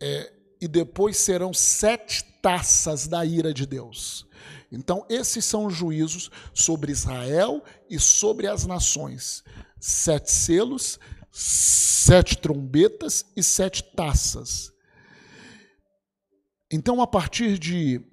[0.00, 4.26] é, e depois serão sete taças da ira de Deus.
[4.70, 9.42] Então, esses são os juízos sobre Israel e sobre as nações.
[9.80, 10.98] Sete selos,
[11.32, 14.72] sete trombetas e sete taças.
[16.70, 18.04] Então, a partir de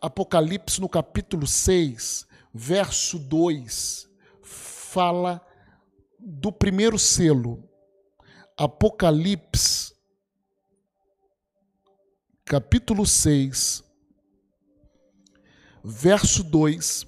[0.00, 4.08] Apocalipse, no capítulo 6, verso 2,
[4.42, 5.46] fala
[6.18, 7.62] do primeiro selo.
[8.56, 9.94] Apocalipse,
[12.44, 13.84] capítulo 6,
[15.82, 17.06] verso 2,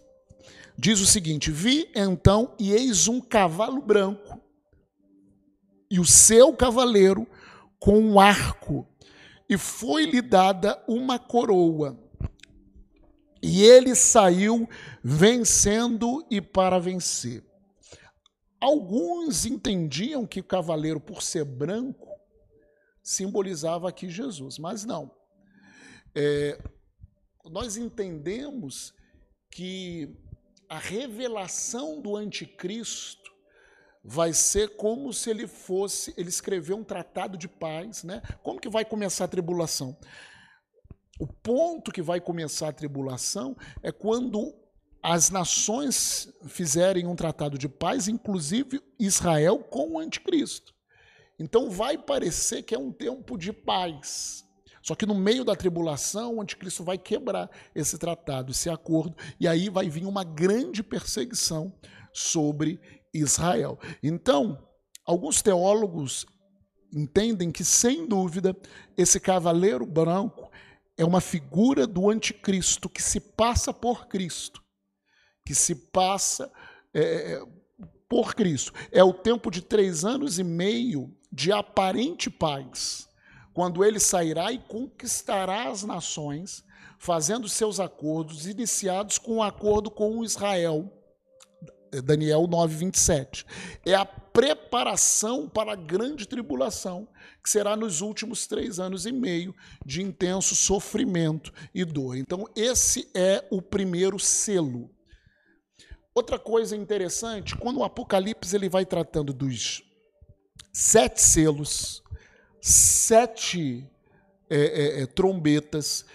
[0.77, 4.41] diz o seguinte: Vi então, e eis um cavalo branco,
[5.91, 7.27] e o seu cavaleiro
[7.79, 8.87] com um arco,
[9.49, 11.99] e foi-lhe dada uma coroa.
[13.43, 14.69] E ele saiu
[15.03, 17.45] vencendo e para vencer.
[18.61, 22.09] Alguns entendiam que o cavaleiro, por ser branco,
[23.03, 25.11] simbolizava aqui Jesus, mas não.
[26.15, 26.63] É,
[27.51, 28.95] nós entendemos
[29.51, 30.17] que
[30.69, 33.31] a revelação do anticristo
[34.05, 38.23] vai ser como se ele fosse, ele escreveu um tratado de paz, né?
[38.43, 39.97] Como que vai começar a tribulação?
[41.21, 44.55] O ponto que vai começar a tribulação é quando
[45.03, 50.73] as nações fizerem um tratado de paz, inclusive Israel com o anticristo.
[51.39, 54.42] Então vai parecer que é um tempo de paz.
[54.83, 59.47] Só que no meio da tribulação, o anticristo vai quebrar esse tratado, esse acordo, e
[59.47, 61.73] aí vai vir uma grande perseguição
[62.13, 62.81] sobre
[63.15, 63.79] Israel.
[64.03, 64.59] Então,
[65.07, 66.27] alguns teólogos
[66.95, 68.57] entendem que, sem dúvida,
[68.97, 70.51] esse cavaleiro branco
[70.97, 74.63] é uma figura do anticristo que se passa por Cristo,
[75.47, 76.53] que se passa
[76.95, 77.43] é, é
[78.09, 78.73] por Cristo.
[78.91, 83.09] É o tempo de três anos e meio de aparente paz,
[83.53, 86.65] quando ele sairá e conquistará as nações,
[86.99, 90.91] fazendo seus acordos, iniciados com o um acordo com Israel
[92.01, 93.45] Daniel 9, 27.
[93.85, 97.07] É a preparação para a grande tribulação,
[97.43, 102.17] que será nos últimos três anos e meio de intenso sofrimento e dor.
[102.17, 104.91] Então, esse é o primeiro selo.
[106.15, 109.83] Outra coisa interessante, quando o Apocalipse ele vai tratando dos
[110.73, 112.02] sete selos,
[112.63, 113.85] sete
[114.49, 116.07] é, é, é, trombetas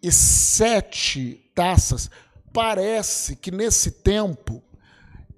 [0.00, 2.08] e sete taças,
[2.52, 4.62] parece que nesse tempo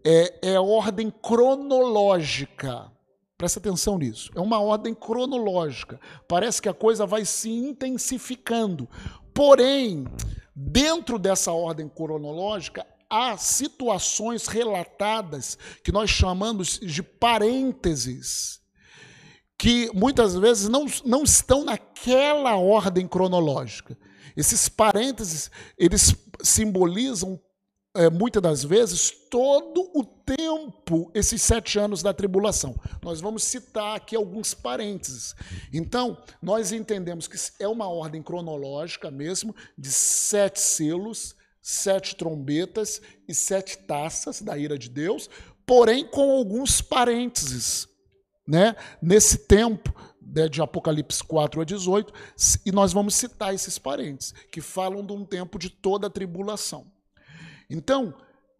[0.05, 2.93] é, é ordem cronológica.
[3.39, 4.31] Presta atenção nisso.
[4.35, 5.99] É uma ordem cronológica.
[6.29, 8.87] Parece que a coisa vai se intensificando.
[9.33, 10.05] Porém,
[10.55, 18.60] dentro dessa ordem cronológica, há situações relatadas que nós chamamos de parênteses,
[19.61, 23.95] que muitas vezes não, não estão naquela ordem cronológica.
[24.35, 27.39] Esses parênteses, eles simbolizam
[27.95, 32.75] é, muitas das vezes, todo o tempo, esses sete anos da tribulação.
[33.03, 35.35] Nós vamos citar aqui alguns parênteses.
[35.71, 43.35] Então, nós entendemos que é uma ordem cronológica mesmo, de sete selos, sete trombetas e
[43.35, 45.29] sete taças da ira de Deus,
[45.67, 47.90] porém com alguns parênteses.
[48.51, 48.75] Né?
[49.01, 52.13] Nesse tempo, né, de Apocalipse 4 a 18,
[52.67, 56.91] e nós vamos citar esses parênteses, que falam de um tempo de toda a tribulação.
[57.71, 58.13] Então,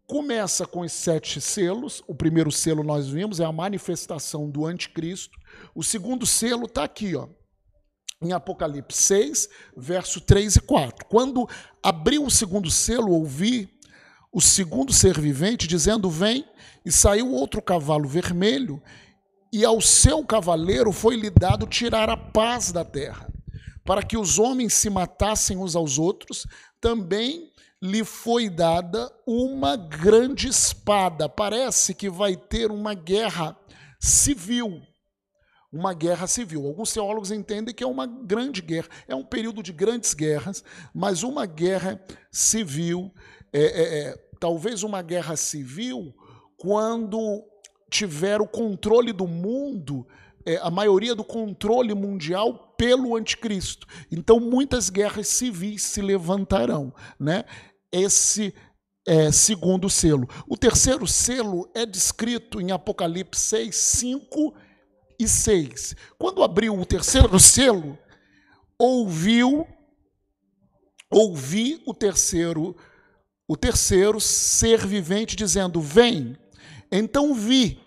[0.07, 2.01] começa com os sete selos.
[2.07, 5.37] O primeiro selo nós vimos é a manifestação do anticristo.
[5.75, 7.27] O segundo selo está aqui, ó,
[8.21, 11.05] em Apocalipse 6, verso 3 e 4.
[11.07, 11.49] Quando
[11.83, 13.69] abriu o segundo selo, ouvi
[14.31, 16.45] o segundo ser vivente dizendo: Vem,
[16.85, 18.81] e saiu outro cavalo vermelho,
[19.51, 23.31] e ao seu cavaleiro foi-lhe dado tirar a paz da terra,
[23.83, 26.45] para que os homens se matassem uns aos outros,
[26.79, 31.27] também lhe foi dada uma grande espada.
[31.27, 33.57] Parece que vai ter uma guerra
[33.99, 34.81] civil.
[35.71, 36.67] Uma guerra civil.
[36.67, 41.23] Alguns teólogos entendem que é uma grande guerra, é um período de grandes guerras, mas
[41.23, 41.99] uma guerra
[42.31, 43.11] civil,
[43.51, 46.13] é, é, é, talvez uma guerra civil,
[46.57, 47.43] quando
[47.91, 50.07] tiver o controle do mundo,
[50.43, 53.85] é, a maioria do controle mundial pelo anticristo.
[54.11, 56.91] Então, muitas guerras civis se levantarão.
[57.19, 57.45] Né?
[57.91, 58.53] esse
[59.05, 60.27] é, segundo selo.
[60.47, 64.55] O terceiro selo é descrito em Apocalipse 6, 5
[65.19, 65.95] e 6.
[66.17, 67.97] Quando abriu o terceiro selo,
[68.77, 69.67] ouviu,
[71.09, 72.75] ouvi o terceiro,
[73.47, 76.37] o terceiro ser vivente dizendo: Vem.
[76.91, 77.79] Então vi,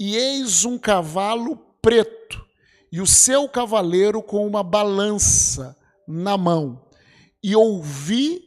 [0.00, 2.44] e eis um cavalo preto,
[2.90, 5.76] e o seu cavaleiro com uma balança
[6.08, 6.82] na mão.
[7.42, 8.42] E ouvi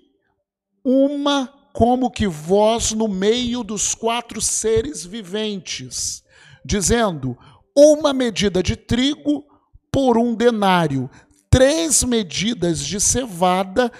[0.83, 6.23] uma como que voz no meio dos quatro seres viventes,
[6.65, 7.37] dizendo:
[7.75, 9.45] uma medida de trigo
[9.91, 11.09] por um denário,
[11.49, 13.91] três medidas de cevada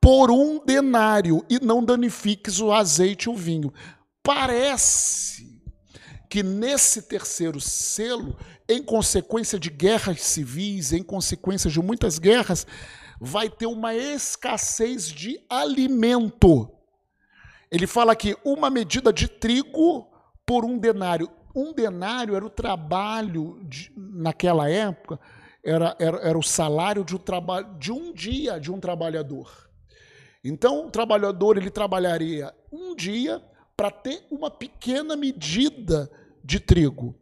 [0.00, 3.72] por um denário, e não danifiques o azeite e o vinho.
[4.22, 5.47] Parece
[6.28, 8.36] que nesse terceiro selo,
[8.68, 12.66] em consequência de guerras civis, em consequência de muitas guerras,
[13.20, 16.70] vai ter uma escassez de alimento.
[17.70, 20.06] Ele fala que uma medida de trigo
[20.46, 21.30] por um denário.
[21.54, 25.18] Um denário era o trabalho de, naquela época,
[25.64, 27.20] era, era, era o salário de um,
[27.78, 29.68] de um dia de um trabalhador.
[30.44, 33.42] Então, o trabalhador ele trabalharia um dia
[33.78, 36.10] para ter uma pequena medida
[36.42, 37.14] de trigo.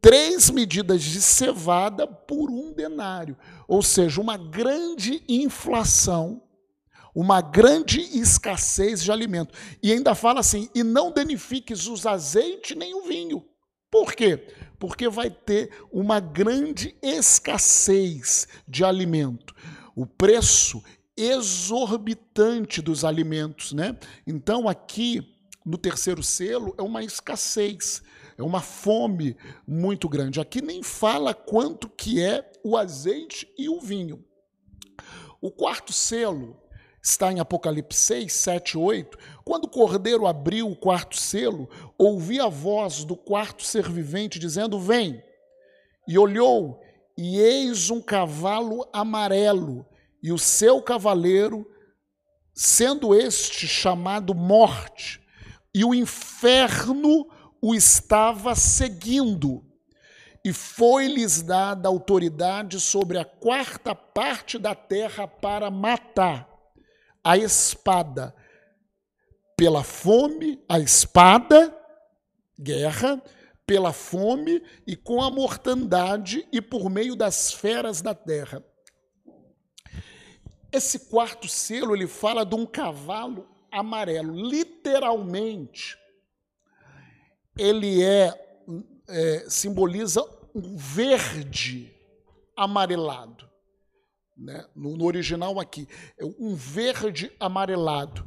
[0.00, 3.36] Três medidas de cevada por um denário.
[3.68, 6.42] Ou seja, uma grande inflação,
[7.14, 9.54] uma grande escassez de alimento.
[9.80, 13.46] E ainda fala assim: e não danifiques os azeites nem o vinho.
[13.88, 14.48] Por quê?
[14.80, 19.54] Porque vai ter uma grande escassez de alimento.
[19.94, 20.82] O preço
[21.16, 23.96] exorbitante dos alimentos, né?
[24.26, 25.33] Então aqui
[25.64, 28.02] no terceiro selo é uma escassez,
[28.36, 29.36] é uma fome
[29.66, 30.40] muito grande.
[30.40, 34.24] Aqui nem fala quanto que é o azeite e o vinho.
[35.40, 36.60] O quarto selo
[37.02, 39.18] está em Apocalipse 6, 7, 8.
[39.44, 44.78] Quando o cordeiro abriu o quarto selo, ouvi a voz do quarto ser vivente dizendo:
[44.78, 45.22] Vem.
[46.06, 46.80] E olhou,
[47.16, 49.86] e eis um cavalo amarelo,
[50.22, 51.66] e o seu cavaleiro,
[52.54, 55.23] sendo este chamado Morte,
[55.74, 57.28] e o inferno
[57.60, 59.64] o estava seguindo.
[60.44, 66.48] E foi-lhes dada autoridade sobre a quarta parte da terra para matar
[67.24, 68.34] a espada.
[69.56, 71.74] Pela fome, a espada,
[72.58, 73.22] guerra,
[73.66, 78.62] pela fome e com a mortandade e por meio das feras da terra.
[80.70, 84.34] Esse quarto selo ele fala de um cavalo amarelo.
[84.34, 85.98] Literalmente,
[87.58, 88.32] ele é,
[89.08, 90.22] é simboliza
[90.54, 91.92] um verde
[92.56, 93.48] amarelado.
[94.36, 94.64] Né?
[94.74, 98.24] No, no original aqui, é um verde amarelado.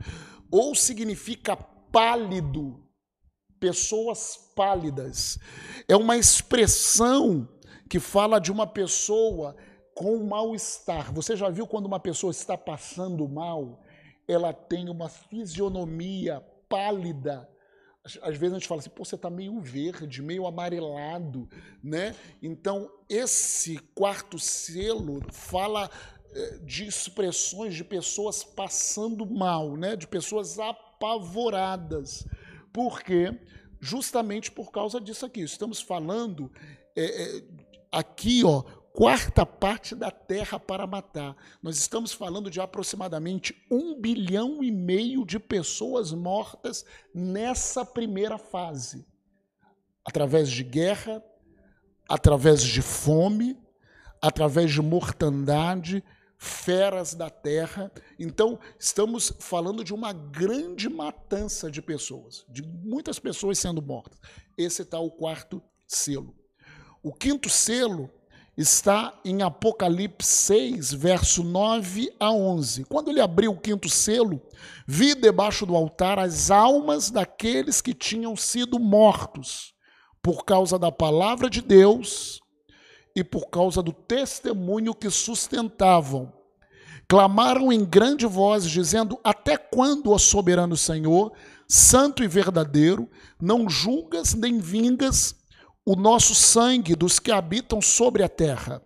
[0.52, 2.84] Ou significa pálido,
[3.60, 5.38] pessoas pálidas.
[5.88, 7.48] É uma expressão
[7.90, 9.56] que fala de uma pessoa
[9.96, 11.14] com mal-estar.
[11.14, 13.82] Você já viu quando uma pessoa está passando mal?
[14.28, 17.50] Ela tem uma fisionomia pálida.
[18.22, 21.50] Às vezes a gente fala assim, pô, você está meio verde, meio amarelado,
[21.84, 22.16] né?
[22.42, 25.90] Então, esse quarto selo fala
[26.34, 29.96] eh, de expressões de pessoas passando mal, né?
[29.96, 32.26] De pessoas apavoradas.
[32.72, 33.38] Por quê?
[33.80, 35.42] Justamente por causa disso aqui.
[35.42, 36.50] Estamos falando
[36.96, 37.44] é,
[37.92, 38.64] aqui, ó,
[38.98, 41.38] quarta parte da terra para matar.
[41.62, 46.84] Nós estamos falando de aproximadamente um bilhão e meio de pessoas mortas
[47.14, 49.06] nessa primeira fase,
[50.04, 51.24] através de guerra,
[52.10, 53.56] através de fome,
[54.20, 56.04] através de mortandade,
[56.36, 57.92] feras da terra.
[58.18, 64.20] Então, estamos falando de uma grande matança de pessoas, de muitas pessoas sendo mortas.
[64.58, 66.36] Esse está o quarto selo.
[67.04, 68.17] O quinto selo
[68.58, 72.86] está em Apocalipse 6, verso 9 a 11.
[72.86, 74.42] Quando ele abriu o quinto selo,
[74.88, 79.76] vi debaixo do altar as almas daqueles que tinham sido mortos
[80.24, 82.40] por causa da palavra de Deus
[83.16, 86.34] e por causa do testemunho que sustentavam.
[87.08, 91.32] Clamaram em grande voz, dizendo: Até quando, ó soberano Senhor,
[91.68, 93.08] santo e verdadeiro,
[93.40, 95.36] não julgas nem vingas
[95.88, 98.82] o nosso sangue dos que habitam sobre a terra.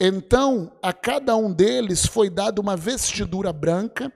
[0.00, 4.12] Então a cada um deles foi dada uma vestidura branca,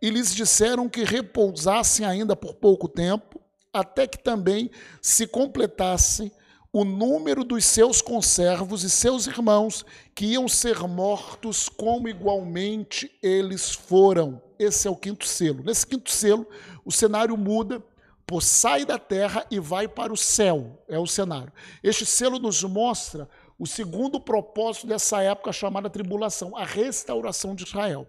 [0.00, 3.40] e lhes disseram que repousassem ainda por pouco tempo,
[3.72, 4.70] até que também
[5.02, 6.30] se completasse
[6.72, 13.72] o número dos seus conservos e seus irmãos, que iam ser mortos como igualmente eles
[13.72, 14.40] foram.
[14.60, 15.64] Esse é o quinto selo.
[15.64, 16.46] Nesse quinto selo,
[16.84, 17.82] o cenário muda
[18.26, 21.52] Pô, sai da terra e vai para o céu, é o cenário.
[21.82, 28.08] Este selo nos mostra o segundo propósito dessa época chamada tribulação, a restauração de Israel.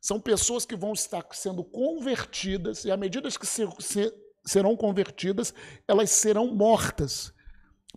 [0.00, 4.14] São pessoas que vão estar sendo convertidas, e à medida que ser, ser,
[4.44, 5.52] serão convertidas,
[5.88, 7.32] elas serão mortas,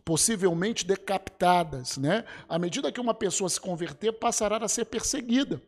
[0.04, 1.98] possivelmente decapitadas.
[1.98, 2.26] Né?
[2.48, 5.62] À medida que uma pessoa se converter, passará a ser perseguida.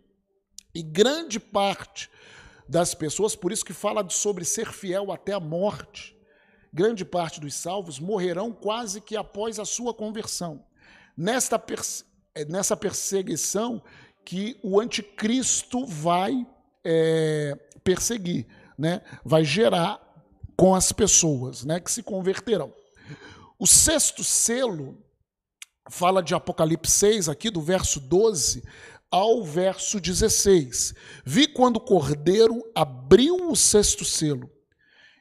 [0.74, 2.10] E grande parte
[2.72, 6.15] das pessoas, por isso que fala sobre ser fiel até a morte.
[6.74, 10.63] Grande parte dos salvos morrerão quase que após a sua conversão.
[11.17, 11.61] nesta,
[12.34, 13.84] é, nessa perseguição
[14.24, 16.47] que o anticristo vai
[16.82, 18.47] é, perseguir,
[18.78, 19.01] né?
[19.26, 19.99] vai gerar
[20.55, 21.78] com as pessoas né?
[21.78, 22.74] que se converterão.
[23.59, 24.97] O sexto selo
[25.89, 28.63] fala de Apocalipse 6, aqui do verso 12
[29.12, 30.93] ao verso 16.
[31.26, 34.49] Vi quando o cordeiro abriu o sexto selo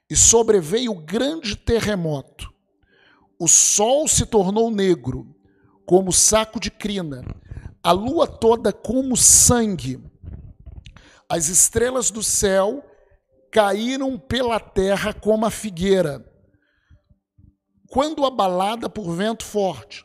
[0.09, 2.49] e sobreveio grande terremoto.
[3.39, 5.35] O sol se tornou negro,
[5.85, 7.25] como saco de crina,
[7.83, 10.01] a lua toda como sangue.
[11.29, 12.85] As estrelas do céu
[13.51, 16.25] caíram pela terra como a figueira.
[17.89, 20.05] Quando abalada por vento forte,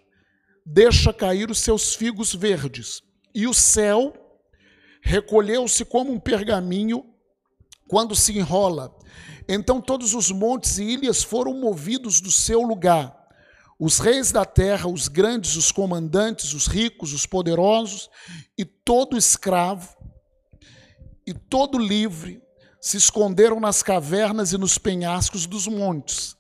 [0.66, 3.04] deixa cair os seus figos verdes,
[3.36, 4.14] e o céu
[5.02, 7.06] recolheu-se como um pergaminho
[7.88, 8.98] quando se enrola.
[9.48, 13.14] Então todos os montes e ilhas foram movidos do seu lugar.
[13.78, 18.10] Os reis da terra, os grandes, os comandantes, os ricos, os poderosos,
[18.58, 19.94] e todo escravo,
[21.28, 22.42] e todo livre,
[22.80, 26.36] se esconderam nas cavernas e nos penhascos dos montes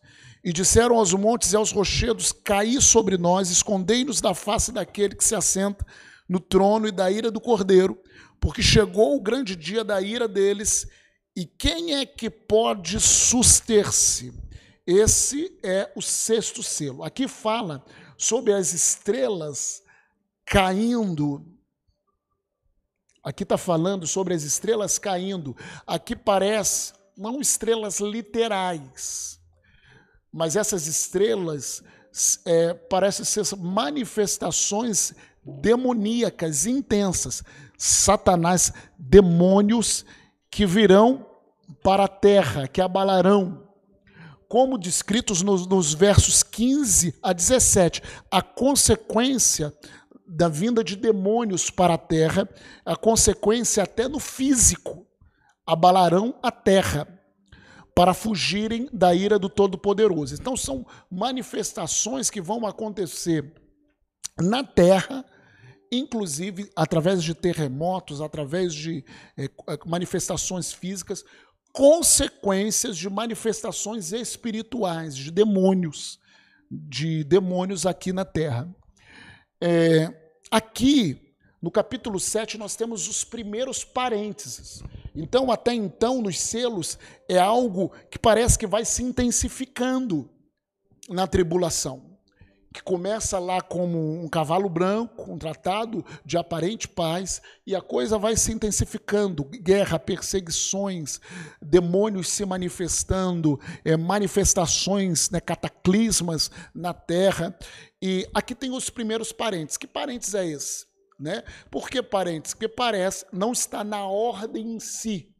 [0.46, 5.26] e disseram aos montes e aos rochedos: Caí sobre nós, escondei-nos da face daquele que
[5.26, 5.84] se assenta
[6.28, 8.02] no trono e da ira do cordeiro,
[8.40, 10.88] porque chegou o grande dia da ira deles,
[11.36, 14.34] e quem é que pode suster-se?
[14.88, 17.04] Esse é o sexto selo.
[17.04, 17.84] Aqui fala
[18.18, 19.84] sobre as estrelas
[20.46, 21.44] caindo.
[23.24, 25.58] Aqui está falando sobre as estrelas caindo.
[25.88, 29.40] Aqui parece, não estrelas literais,
[30.32, 31.84] mas essas estrelas
[32.46, 35.14] é, parecem ser manifestações
[35.46, 37.44] demoníacas intensas.
[37.78, 40.06] Satanás, demônios
[40.50, 41.26] que virão
[41.84, 43.64] para a terra, que abalarão.
[44.48, 49.74] Como descritos nos, nos versos 15 a 17, a consequência
[50.28, 52.48] da vinda de demônios para a terra,
[52.86, 55.06] a consequência até no físico,
[55.66, 57.08] abalarão a terra
[57.96, 60.36] para fugirem da ira do Todo-Poderoso.
[60.36, 63.54] Então, são manifestações que vão acontecer
[64.38, 65.26] na terra,
[66.00, 69.04] inclusive através de terremotos, através de
[69.38, 69.50] é,
[69.86, 71.24] manifestações físicas,
[71.72, 76.20] consequências de manifestações espirituais, de demônios,
[76.72, 78.74] de demônios aqui na terra.
[79.62, 80.14] É,
[80.50, 84.82] aqui, no capítulo 7, nós temos os primeiros parênteses.
[85.14, 90.30] Então, até então, nos selos, é algo que parece que vai se intensificando
[91.10, 92.15] na tribulação.
[92.76, 98.18] Que começa lá como um cavalo branco, um tratado de aparente paz, e a coisa
[98.18, 101.22] vai se intensificando guerra, perseguições,
[101.62, 107.58] demônios se manifestando, é, manifestações, né, cataclismas na terra.
[108.02, 109.78] E aqui tem os primeiros parentes.
[109.78, 110.86] Que parentes é esse?
[111.18, 111.44] Né?
[111.72, 112.56] Por que parênteses?
[112.56, 115.34] Porque parece, não está na ordem em si.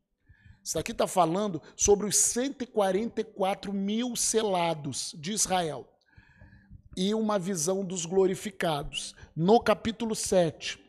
[0.64, 5.86] Isso aqui está falando sobre os 144 mil selados de Israel
[6.96, 10.80] e uma visão dos glorificados, no capítulo 7.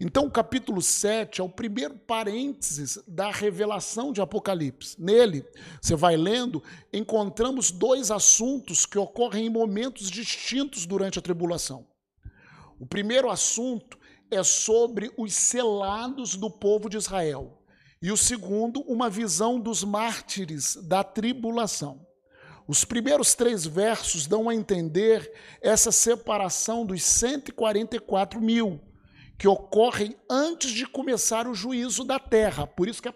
[0.00, 5.00] Então, o capítulo 7 é o primeiro parênteses da revelação de Apocalipse.
[5.00, 5.44] Nele,
[5.80, 11.86] você vai lendo, encontramos dois assuntos que ocorrem em momentos distintos durante a tribulação.
[12.78, 13.98] O primeiro assunto
[14.30, 17.62] é sobre os selados do povo de Israel.
[18.00, 22.06] E o segundo, uma visão dos mártires da tribulação.
[22.68, 28.78] Os primeiros três versos dão a entender essa separação dos 144 mil,
[29.38, 33.14] que ocorrem antes de começar o juízo da terra, por isso que é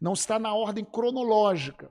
[0.00, 1.90] não está na ordem cronológica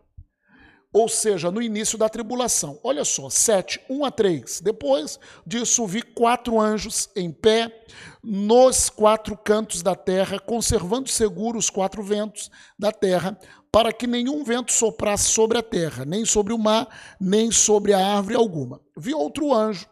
[0.92, 2.80] ou seja, no início da tribulação.
[2.84, 4.62] Olha só, 7, 1 a 3.
[4.62, 7.86] Depois disso, vi quatro anjos em pé
[8.24, 13.38] nos quatro cantos da terra, conservando seguros os quatro ventos da terra,
[13.72, 16.88] para que nenhum vento soprasse sobre a terra, nem sobre o mar,
[17.20, 18.82] nem sobre a árvore alguma.
[18.98, 19.88] Vi outro anjo,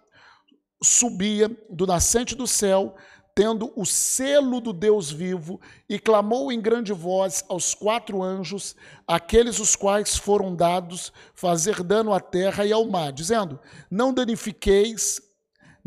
[0.81, 2.95] subia do nascente do céu,
[3.35, 8.75] tendo o selo do Deus vivo, e clamou em grande voz aos quatro anjos,
[9.07, 13.59] aqueles os quais foram dados fazer dano à terra e ao mar, dizendo:
[13.91, 15.21] Não danifiqueis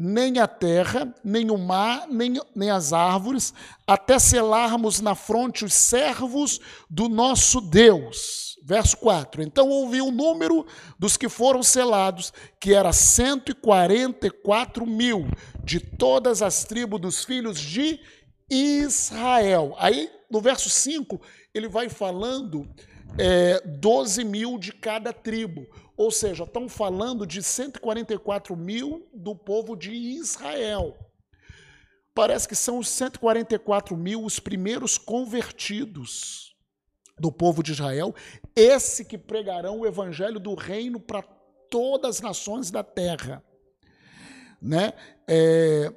[0.03, 3.53] nem a terra, nem o mar, nem, nem as árvores,
[3.87, 8.57] até selarmos na fronte os servos do nosso Deus.
[8.65, 9.43] Verso 4.
[9.43, 10.67] Então ouvi o número
[10.99, 15.29] dos que foram selados, que era 144 mil,
[15.63, 18.01] de todas as tribos dos filhos de
[18.49, 19.75] Israel.
[19.77, 21.21] Aí, no verso 5,
[21.53, 22.67] ele vai falando
[23.19, 25.67] é, 12 mil de cada tribo.
[26.01, 30.97] Ou seja, estão falando de 144 mil do povo de Israel.
[32.15, 36.57] Parece que são os 144 mil os primeiros convertidos
[37.19, 38.15] do povo de Israel,
[38.57, 41.21] esse que pregarão o evangelho do reino para
[41.69, 43.45] todas as nações da terra.
[44.59, 44.95] Né?
[45.29, 45.93] É,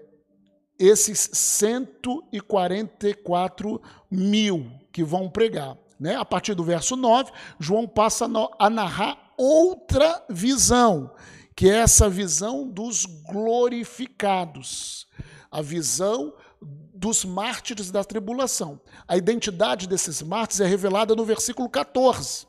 [0.77, 3.81] esses 144
[4.11, 5.77] mil que vão pregar.
[5.97, 6.17] Né?
[6.17, 8.29] A partir do verso 9, João passa
[8.59, 11.11] a narrar outra visão,
[11.55, 15.07] que é essa visão dos glorificados,
[15.51, 18.79] a visão dos mártires da tribulação.
[19.07, 22.47] A identidade desses mártires é revelada no versículo 14.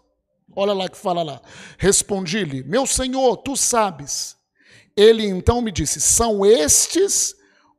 [0.54, 1.40] Olha lá que fala lá.
[1.78, 4.36] Respondi-lhe: Meu senhor, tu sabes.
[4.96, 7.34] Ele então me disse: São estes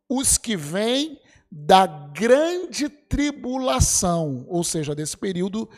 [0.10, 5.70] os que vêm da grande tribulação, ou seja, desse período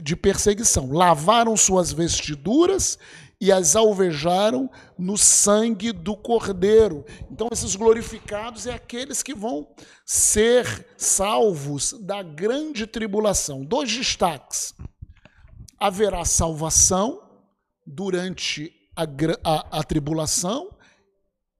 [0.00, 0.92] de, perseguição.
[0.92, 2.98] Lavaram suas vestiduras
[3.40, 7.04] e as alvejaram no sangue do Cordeiro.
[7.30, 9.68] Então, esses glorificados é aqueles que vão
[10.06, 13.64] ser salvos da grande tribulação.
[13.64, 14.74] Dois destaques:
[15.78, 17.20] haverá salvação
[17.86, 19.02] durante a,
[19.44, 20.70] a, a tribulação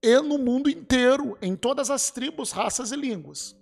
[0.03, 3.55] e no mundo inteiro, em todas as tribos, raças e línguas.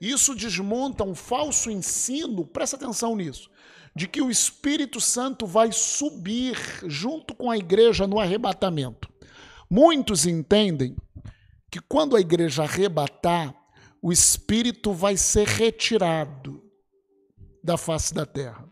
[0.00, 3.50] Isso desmonta um falso ensino, presta atenção nisso,
[3.98, 9.08] de que o Espírito Santo vai subir junto com a igreja no arrebatamento.
[9.68, 10.96] Muitos entendem
[11.68, 13.52] que quando a igreja arrebatar,
[14.00, 16.62] o Espírito vai ser retirado
[17.60, 18.68] da face da terra.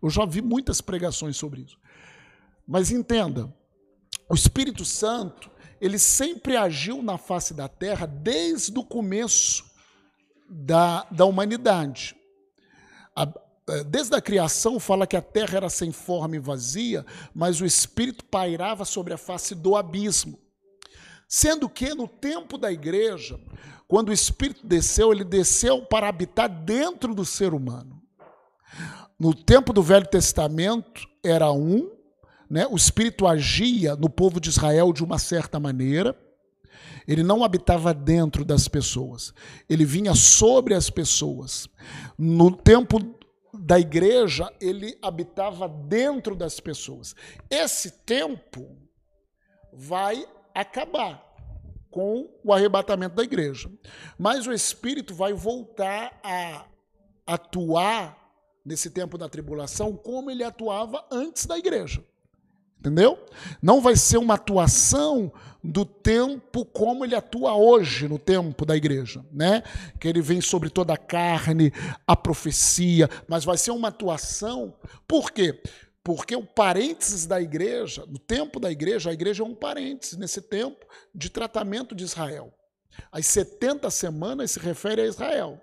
[0.00, 1.76] Eu já vi muitas pregações sobre isso.
[2.64, 3.52] Mas entenda,
[4.30, 5.50] o Espírito Santo
[5.80, 9.64] ele sempre agiu na face da terra desde o começo
[10.48, 12.14] da, da humanidade.
[13.16, 13.26] A,
[13.86, 17.04] desde a criação fala que a terra era sem forma e vazia,
[17.34, 20.38] mas o Espírito pairava sobre a face do abismo.
[21.26, 23.40] Sendo que no tempo da igreja,
[23.88, 28.02] quando o Espírito desceu, ele desceu para habitar dentro do ser humano.
[29.18, 31.90] No tempo do Velho Testamento era um,
[32.50, 36.16] né, o Espírito agia no povo de Israel de uma certa maneira,
[37.06, 39.32] ele não habitava dentro das pessoas,
[39.68, 41.68] ele vinha sobre as pessoas.
[42.18, 42.98] No tempo
[43.64, 47.16] da igreja, ele habitava dentro das pessoas.
[47.48, 48.76] Esse tempo
[49.72, 51.24] vai acabar
[51.90, 53.72] com o arrebatamento da igreja.
[54.18, 56.66] Mas o Espírito vai voltar a
[57.26, 58.18] atuar
[58.62, 62.04] nesse tempo da tribulação como ele atuava antes da igreja.
[62.84, 63.18] Entendeu?
[63.62, 65.32] Não vai ser uma atuação
[65.62, 69.62] do tempo como ele atua hoje no tempo da igreja, né?
[69.98, 71.72] Que ele vem sobre toda a carne,
[72.06, 74.74] a profecia, mas vai ser uma atuação.
[75.08, 75.62] Por quê?
[76.02, 80.42] Porque o parênteses da igreja, no tempo da igreja, a igreja é um parênteses nesse
[80.42, 82.52] tempo de tratamento de Israel.
[83.10, 85.58] As 70 semanas se refere a Israel.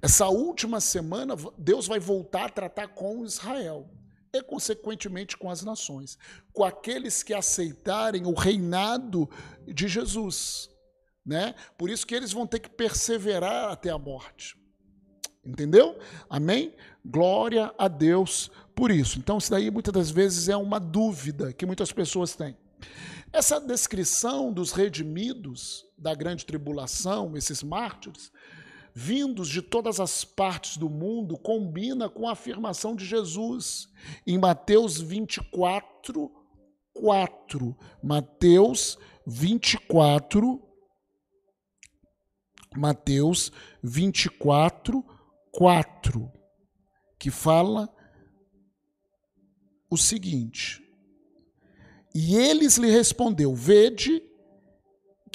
[0.00, 3.90] Essa última semana, Deus vai voltar a tratar com Israel
[4.34, 6.18] e, consequentemente, com as nações,
[6.52, 9.28] com aqueles que aceitarem o reinado
[9.66, 10.68] de Jesus.
[11.24, 11.54] Né?
[11.78, 14.56] Por isso que eles vão ter que perseverar até a morte.
[15.44, 15.98] Entendeu?
[16.28, 16.74] Amém?
[17.04, 19.18] Glória a Deus por isso.
[19.18, 22.56] Então, isso daí muitas das vezes é uma dúvida que muitas pessoas têm.
[23.32, 28.30] Essa descrição dos redimidos da grande tribulação, esses mártires,
[28.94, 33.88] vindos de todas as partes do mundo, combina com a afirmação de Jesus
[34.24, 36.30] em Mateus 24,
[36.92, 37.76] 4.
[38.00, 38.96] Mateus
[39.26, 40.62] 24,
[42.76, 43.50] Mateus
[43.82, 45.04] 24,
[45.50, 46.32] 4,
[47.18, 47.92] que fala
[49.90, 50.82] o seguinte:
[52.14, 54.22] E eles lhe respondeu: Vede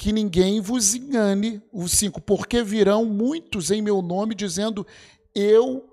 [0.00, 1.62] que ninguém vos engane.
[1.70, 4.86] O 5, porque virão muitos em meu nome dizendo
[5.34, 5.86] eu.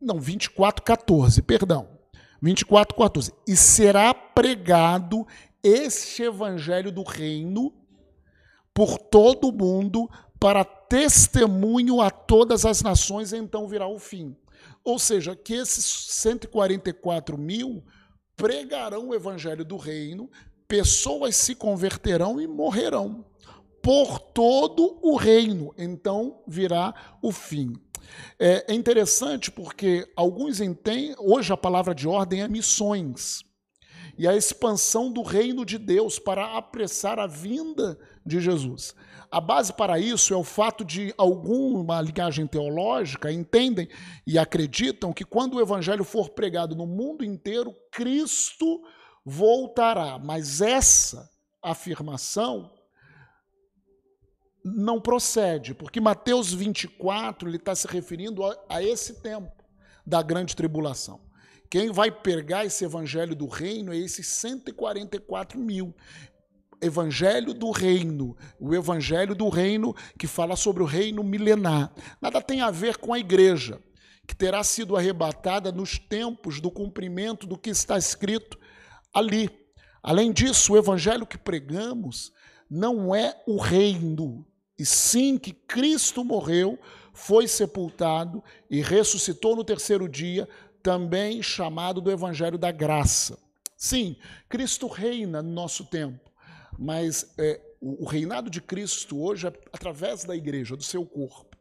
[0.00, 1.88] Não, 24, 14, perdão.
[2.40, 3.32] 24, 14.
[3.44, 5.26] E será pregado
[5.64, 7.74] este evangelho do reino
[8.72, 10.08] por todo o mundo
[10.38, 14.36] para testemunho a todas as nações, então virá o fim.
[14.84, 17.82] Ou seja, que esses 144 mil
[18.36, 20.30] pregarão o evangelho do reino,
[20.66, 23.24] pessoas se converterão e morrerão
[23.82, 25.74] por todo o reino.
[25.76, 27.74] Então virá o fim.
[28.38, 33.44] É, é interessante porque alguns entendem, hoje a palavra de ordem é missões.
[34.16, 38.94] e a expansão do reino de Deus para apressar a vinda de Jesus.
[39.30, 43.88] A base para isso é o fato de alguma ligagem teológica entendem
[44.24, 48.80] e acreditam que quando o evangelho for pregado no mundo inteiro, Cristo
[49.24, 50.18] voltará.
[50.18, 51.30] Mas essa
[51.62, 52.70] afirmação
[54.64, 59.52] não procede, porque Mateus 24 ele está se referindo a, a esse tempo
[60.06, 61.20] da grande tribulação.
[61.70, 65.94] Quem vai pegar esse evangelho do reino é esses 144 mil.
[66.80, 71.92] Evangelho do Reino, o Evangelho do Reino que fala sobre o reino milenar.
[72.20, 73.80] Nada tem a ver com a igreja,
[74.26, 78.58] que terá sido arrebatada nos tempos do cumprimento do que está escrito
[79.14, 79.48] ali.
[80.02, 82.32] Além disso, o Evangelho que pregamos
[82.68, 84.44] não é o reino,
[84.78, 86.78] e sim que Cristo morreu,
[87.12, 90.48] foi sepultado e ressuscitou no terceiro dia,
[90.82, 93.38] também chamado do Evangelho da Graça.
[93.76, 94.16] Sim,
[94.48, 96.34] Cristo reina no nosso tempo
[96.78, 101.56] mas é, o, reinado de Cristo hoje é através da igreja, do seu corpo.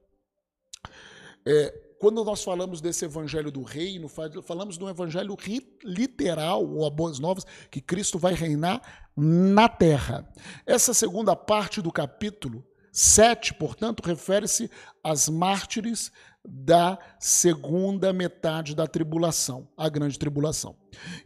[1.45, 5.37] É, quando nós falamos desse evangelho do reino, falamos de um evangelho
[5.85, 8.81] literal, ou a boas novas, que Cristo vai reinar
[9.15, 10.29] na terra.
[10.65, 12.61] Essa segunda parte do capítulo
[12.91, 14.69] 7, portanto, refere-se
[15.01, 16.11] às mártires
[16.43, 20.75] da segunda metade da tribulação, a grande tribulação.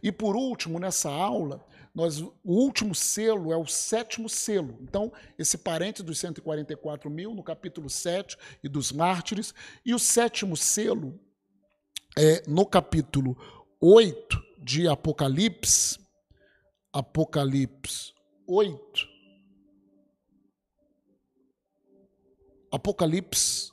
[0.00, 1.60] E por último, nessa aula,
[1.98, 4.78] nós, o último selo é o sétimo selo.
[4.80, 9.52] Então, esse parente dos 144 mil, no capítulo 7, e dos mártires.
[9.84, 11.18] E o sétimo selo
[12.16, 13.36] é no capítulo
[13.80, 15.98] 8 de Apocalipse.
[16.92, 18.12] Apocalipse
[18.46, 19.08] 8.
[22.70, 23.72] Apocalipse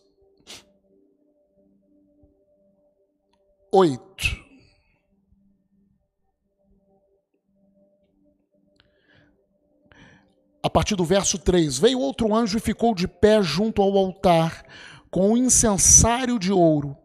[3.71, 4.44] 8.
[10.65, 14.65] A partir do verso 3: Veio outro anjo e ficou de pé junto ao altar,
[15.11, 16.97] com um incensário de ouro,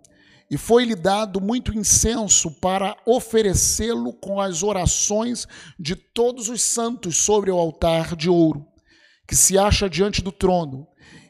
[0.51, 5.47] e foi-lhe dado muito incenso para oferecê-lo com as orações
[5.79, 8.67] de todos os santos sobre o altar de ouro,
[9.29, 10.87] que se acha diante do trono.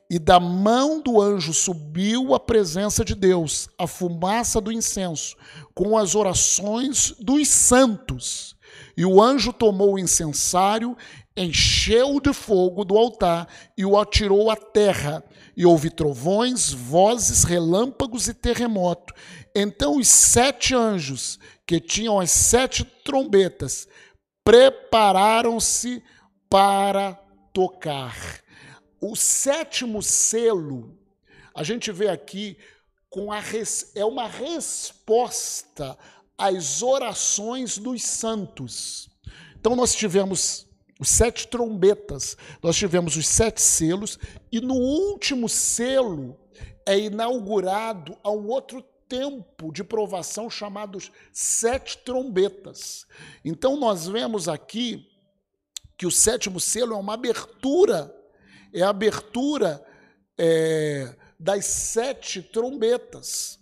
[0.09, 5.37] E da mão do anjo subiu a presença de Deus, a fumaça do incenso,
[5.73, 8.57] com as orações dos santos.
[8.97, 10.97] E o anjo tomou o incensário
[11.37, 15.25] encheu de fogo do altar e o atirou à terra.
[15.57, 19.13] E houve trovões, vozes, relâmpagos e terremoto.
[19.55, 23.87] Então os sete anjos, que tinham as sete trombetas,
[24.45, 26.03] prepararam-se
[26.49, 27.15] para
[27.53, 28.17] tocar.
[29.01, 30.99] O sétimo selo,
[31.55, 32.57] a gente vê aqui,
[33.09, 33.93] com a res...
[33.95, 35.99] é uma resposta
[36.39, 39.11] às orações dos santos.
[39.59, 40.70] Então nós tivemos
[41.01, 44.19] os sete trombetas, nós tivemos os sete selos,
[44.53, 46.39] e no último selo
[46.87, 53.07] é inaugurado a um outro tempo de provação chamados sete trombetas.
[53.43, 55.09] Então nós vemos aqui
[55.97, 58.15] que o sétimo selo é uma abertura,
[58.73, 59.85] é a abertura
[60.39, 63.59] é, das sete trombetas.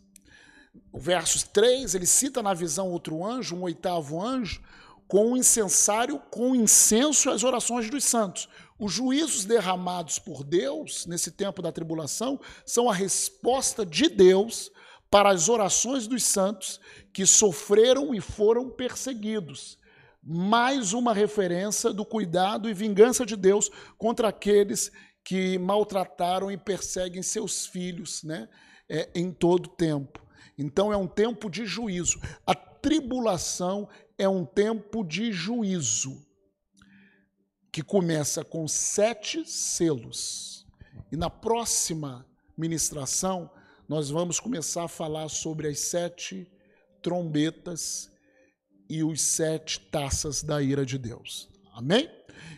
[0.93, 4.61] O verso 3, ele cita na visão outro anjo, um oitavo anjo,
[5.09, 8.49] com o incensário, com o incenso as orações dos santos.
[8.79, 14.71] Os juízos derramados por Deus nesse tempo da tribulação são a resposta de Deus
[15.11, 16.79] para as orações dos santos
[17.13, 19.79] que sofreram e foram perseguidos.
[20.23, 24.93] Mais uma referência do cuidado e vingança de Deus contra aqueles
[25.25, 28.49] que maltrataram e perseguem seus filhos né,
[28.89, 30.21] é, em todo tempo.
[30.57, 32.21] Então é um tempo de juízo.
[32.47, 33.89] A tribulação
[34.19, 36.27] é um tempo de juízo,
[37.71, 40.67] que começa com sete selos.
[41.13, 42.27] E na próxima
[42.57, 43.49] ministração,
[43.89, 46.51] nós vamos começar a falar sobre as sete
[47.01, 48.11] trombetas
[48.91, 51.49] e os sete taças da ira de Deus.
[51.73, 52.11] Amém?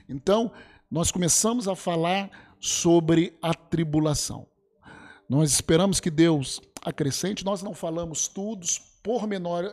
[0.09, 0.51] Então,
[0.91, 4.47] nós começamos a falar sobre a tribulação.
[5.29, 8.67] Nós esperamos que Deus acrescente, nós não falamos tudo,
[9.03, 9.65] pormenor,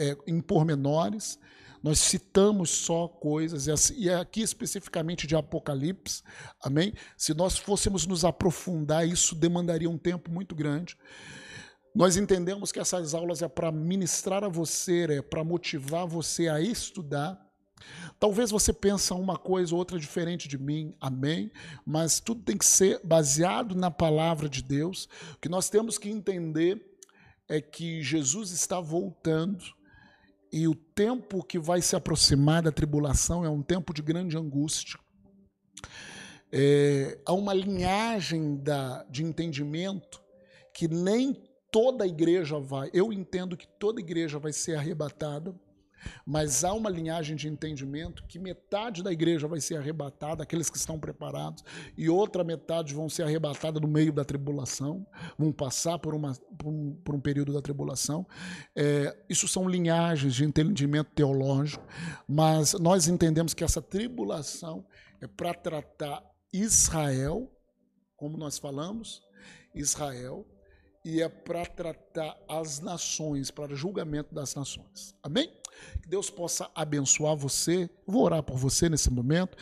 [0.00, 1.38] é, em pormenores,
[1.82, 6.22] nós citamos só coisas, e aqui especificamente de Apocalipse,
[6.60, 6.92] amém?
[7.16, 10.96] Se nós fôssemos nos aprofundar, isso demandaria um tempo muito grande.
[11.94, 16.60] Nós entendemos que essas aulas é para ministrar a você, é para motivar você a
[16.60, 17.40] estudar.
[18.18, 21.50] Talvez você pense uma coisa ou outra diferente de mim, amém?
[21.86, 25.08] Mas tudo tem que ser baseado na palavra de Deus.
[25.34, 26.84] O que nós temos que entender
[27.48, 29.77] é que Jesus está voltando
[30.52, 34.98] e o tempo que vai se aproximar da tribulação é um tempo de grande angústia.
[36.50, 40.22] É, há uma linhagem da, de entendimento
[40.72, 41.36] que nem
[41.70, 42.90] toda a igreja vai.
[42.92, 45.54] Eu entendo que toda igreja vai ser arrebatada,
[46.26, 50.76] mas há uma linhagem de entendimento que metade da igreja vai ser arrebatada, aqueles que
[50.76, 51.64] estão preparados,
[51.96, 55.06] e outra metade vão ser arrebatadas no meio da tribulação,
[55.36, 58.26] vão passar por, uma, por, um, por um período da tribulação.
[58.74, 61.84] É, isso são linhagens de entendimento teológico,
[62.26, 64.84] mas nós entendemos que essa tribulação
[65.20, 66.22] é para tratar
[66.52, 67.50] Israel,
[68.16, 69.22] como nós falamos,
[69.74, 70.46] Israel,
[71.04, 75.14] e é para tratar as nações, para julgamento das nações.
[75.22, 75.50] Amém?
[76.02, 77.88] Que Deus possa abençoar você.
[78.06, 79.56] Vou orar por você nesse momento.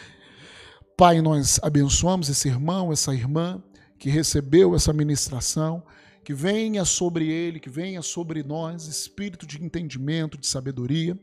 [0.97, 3.63] Pai, nós abençoamos esse irmão, essa irmã
[3.99, 5.83] que recebeu essa ministração.
[6.25, 11.17] Que venha sobre ele, que venha sobre nós espírito de entendimento, de sabedoria,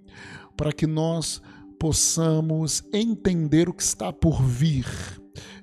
[0.55, 1.41] para que nós
[1.77, 4.85] possamos entender o que está por vir.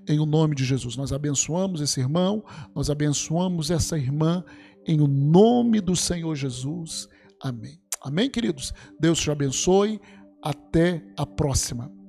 [0.07, 2.45] Em o nome de Jesus, nós abençoamos esse irmão,
[2.75, 4.45] nós abençoamos essa irmã,
[4.87, 7.09] em o nome do Senhor Jesus.
[7.41, 7.81] Amém.
[8.01, 8.73] Amém, queridos?
[8.99, 10.01] Deus te abençoe.
[10.43, 12.00] Até a próxima.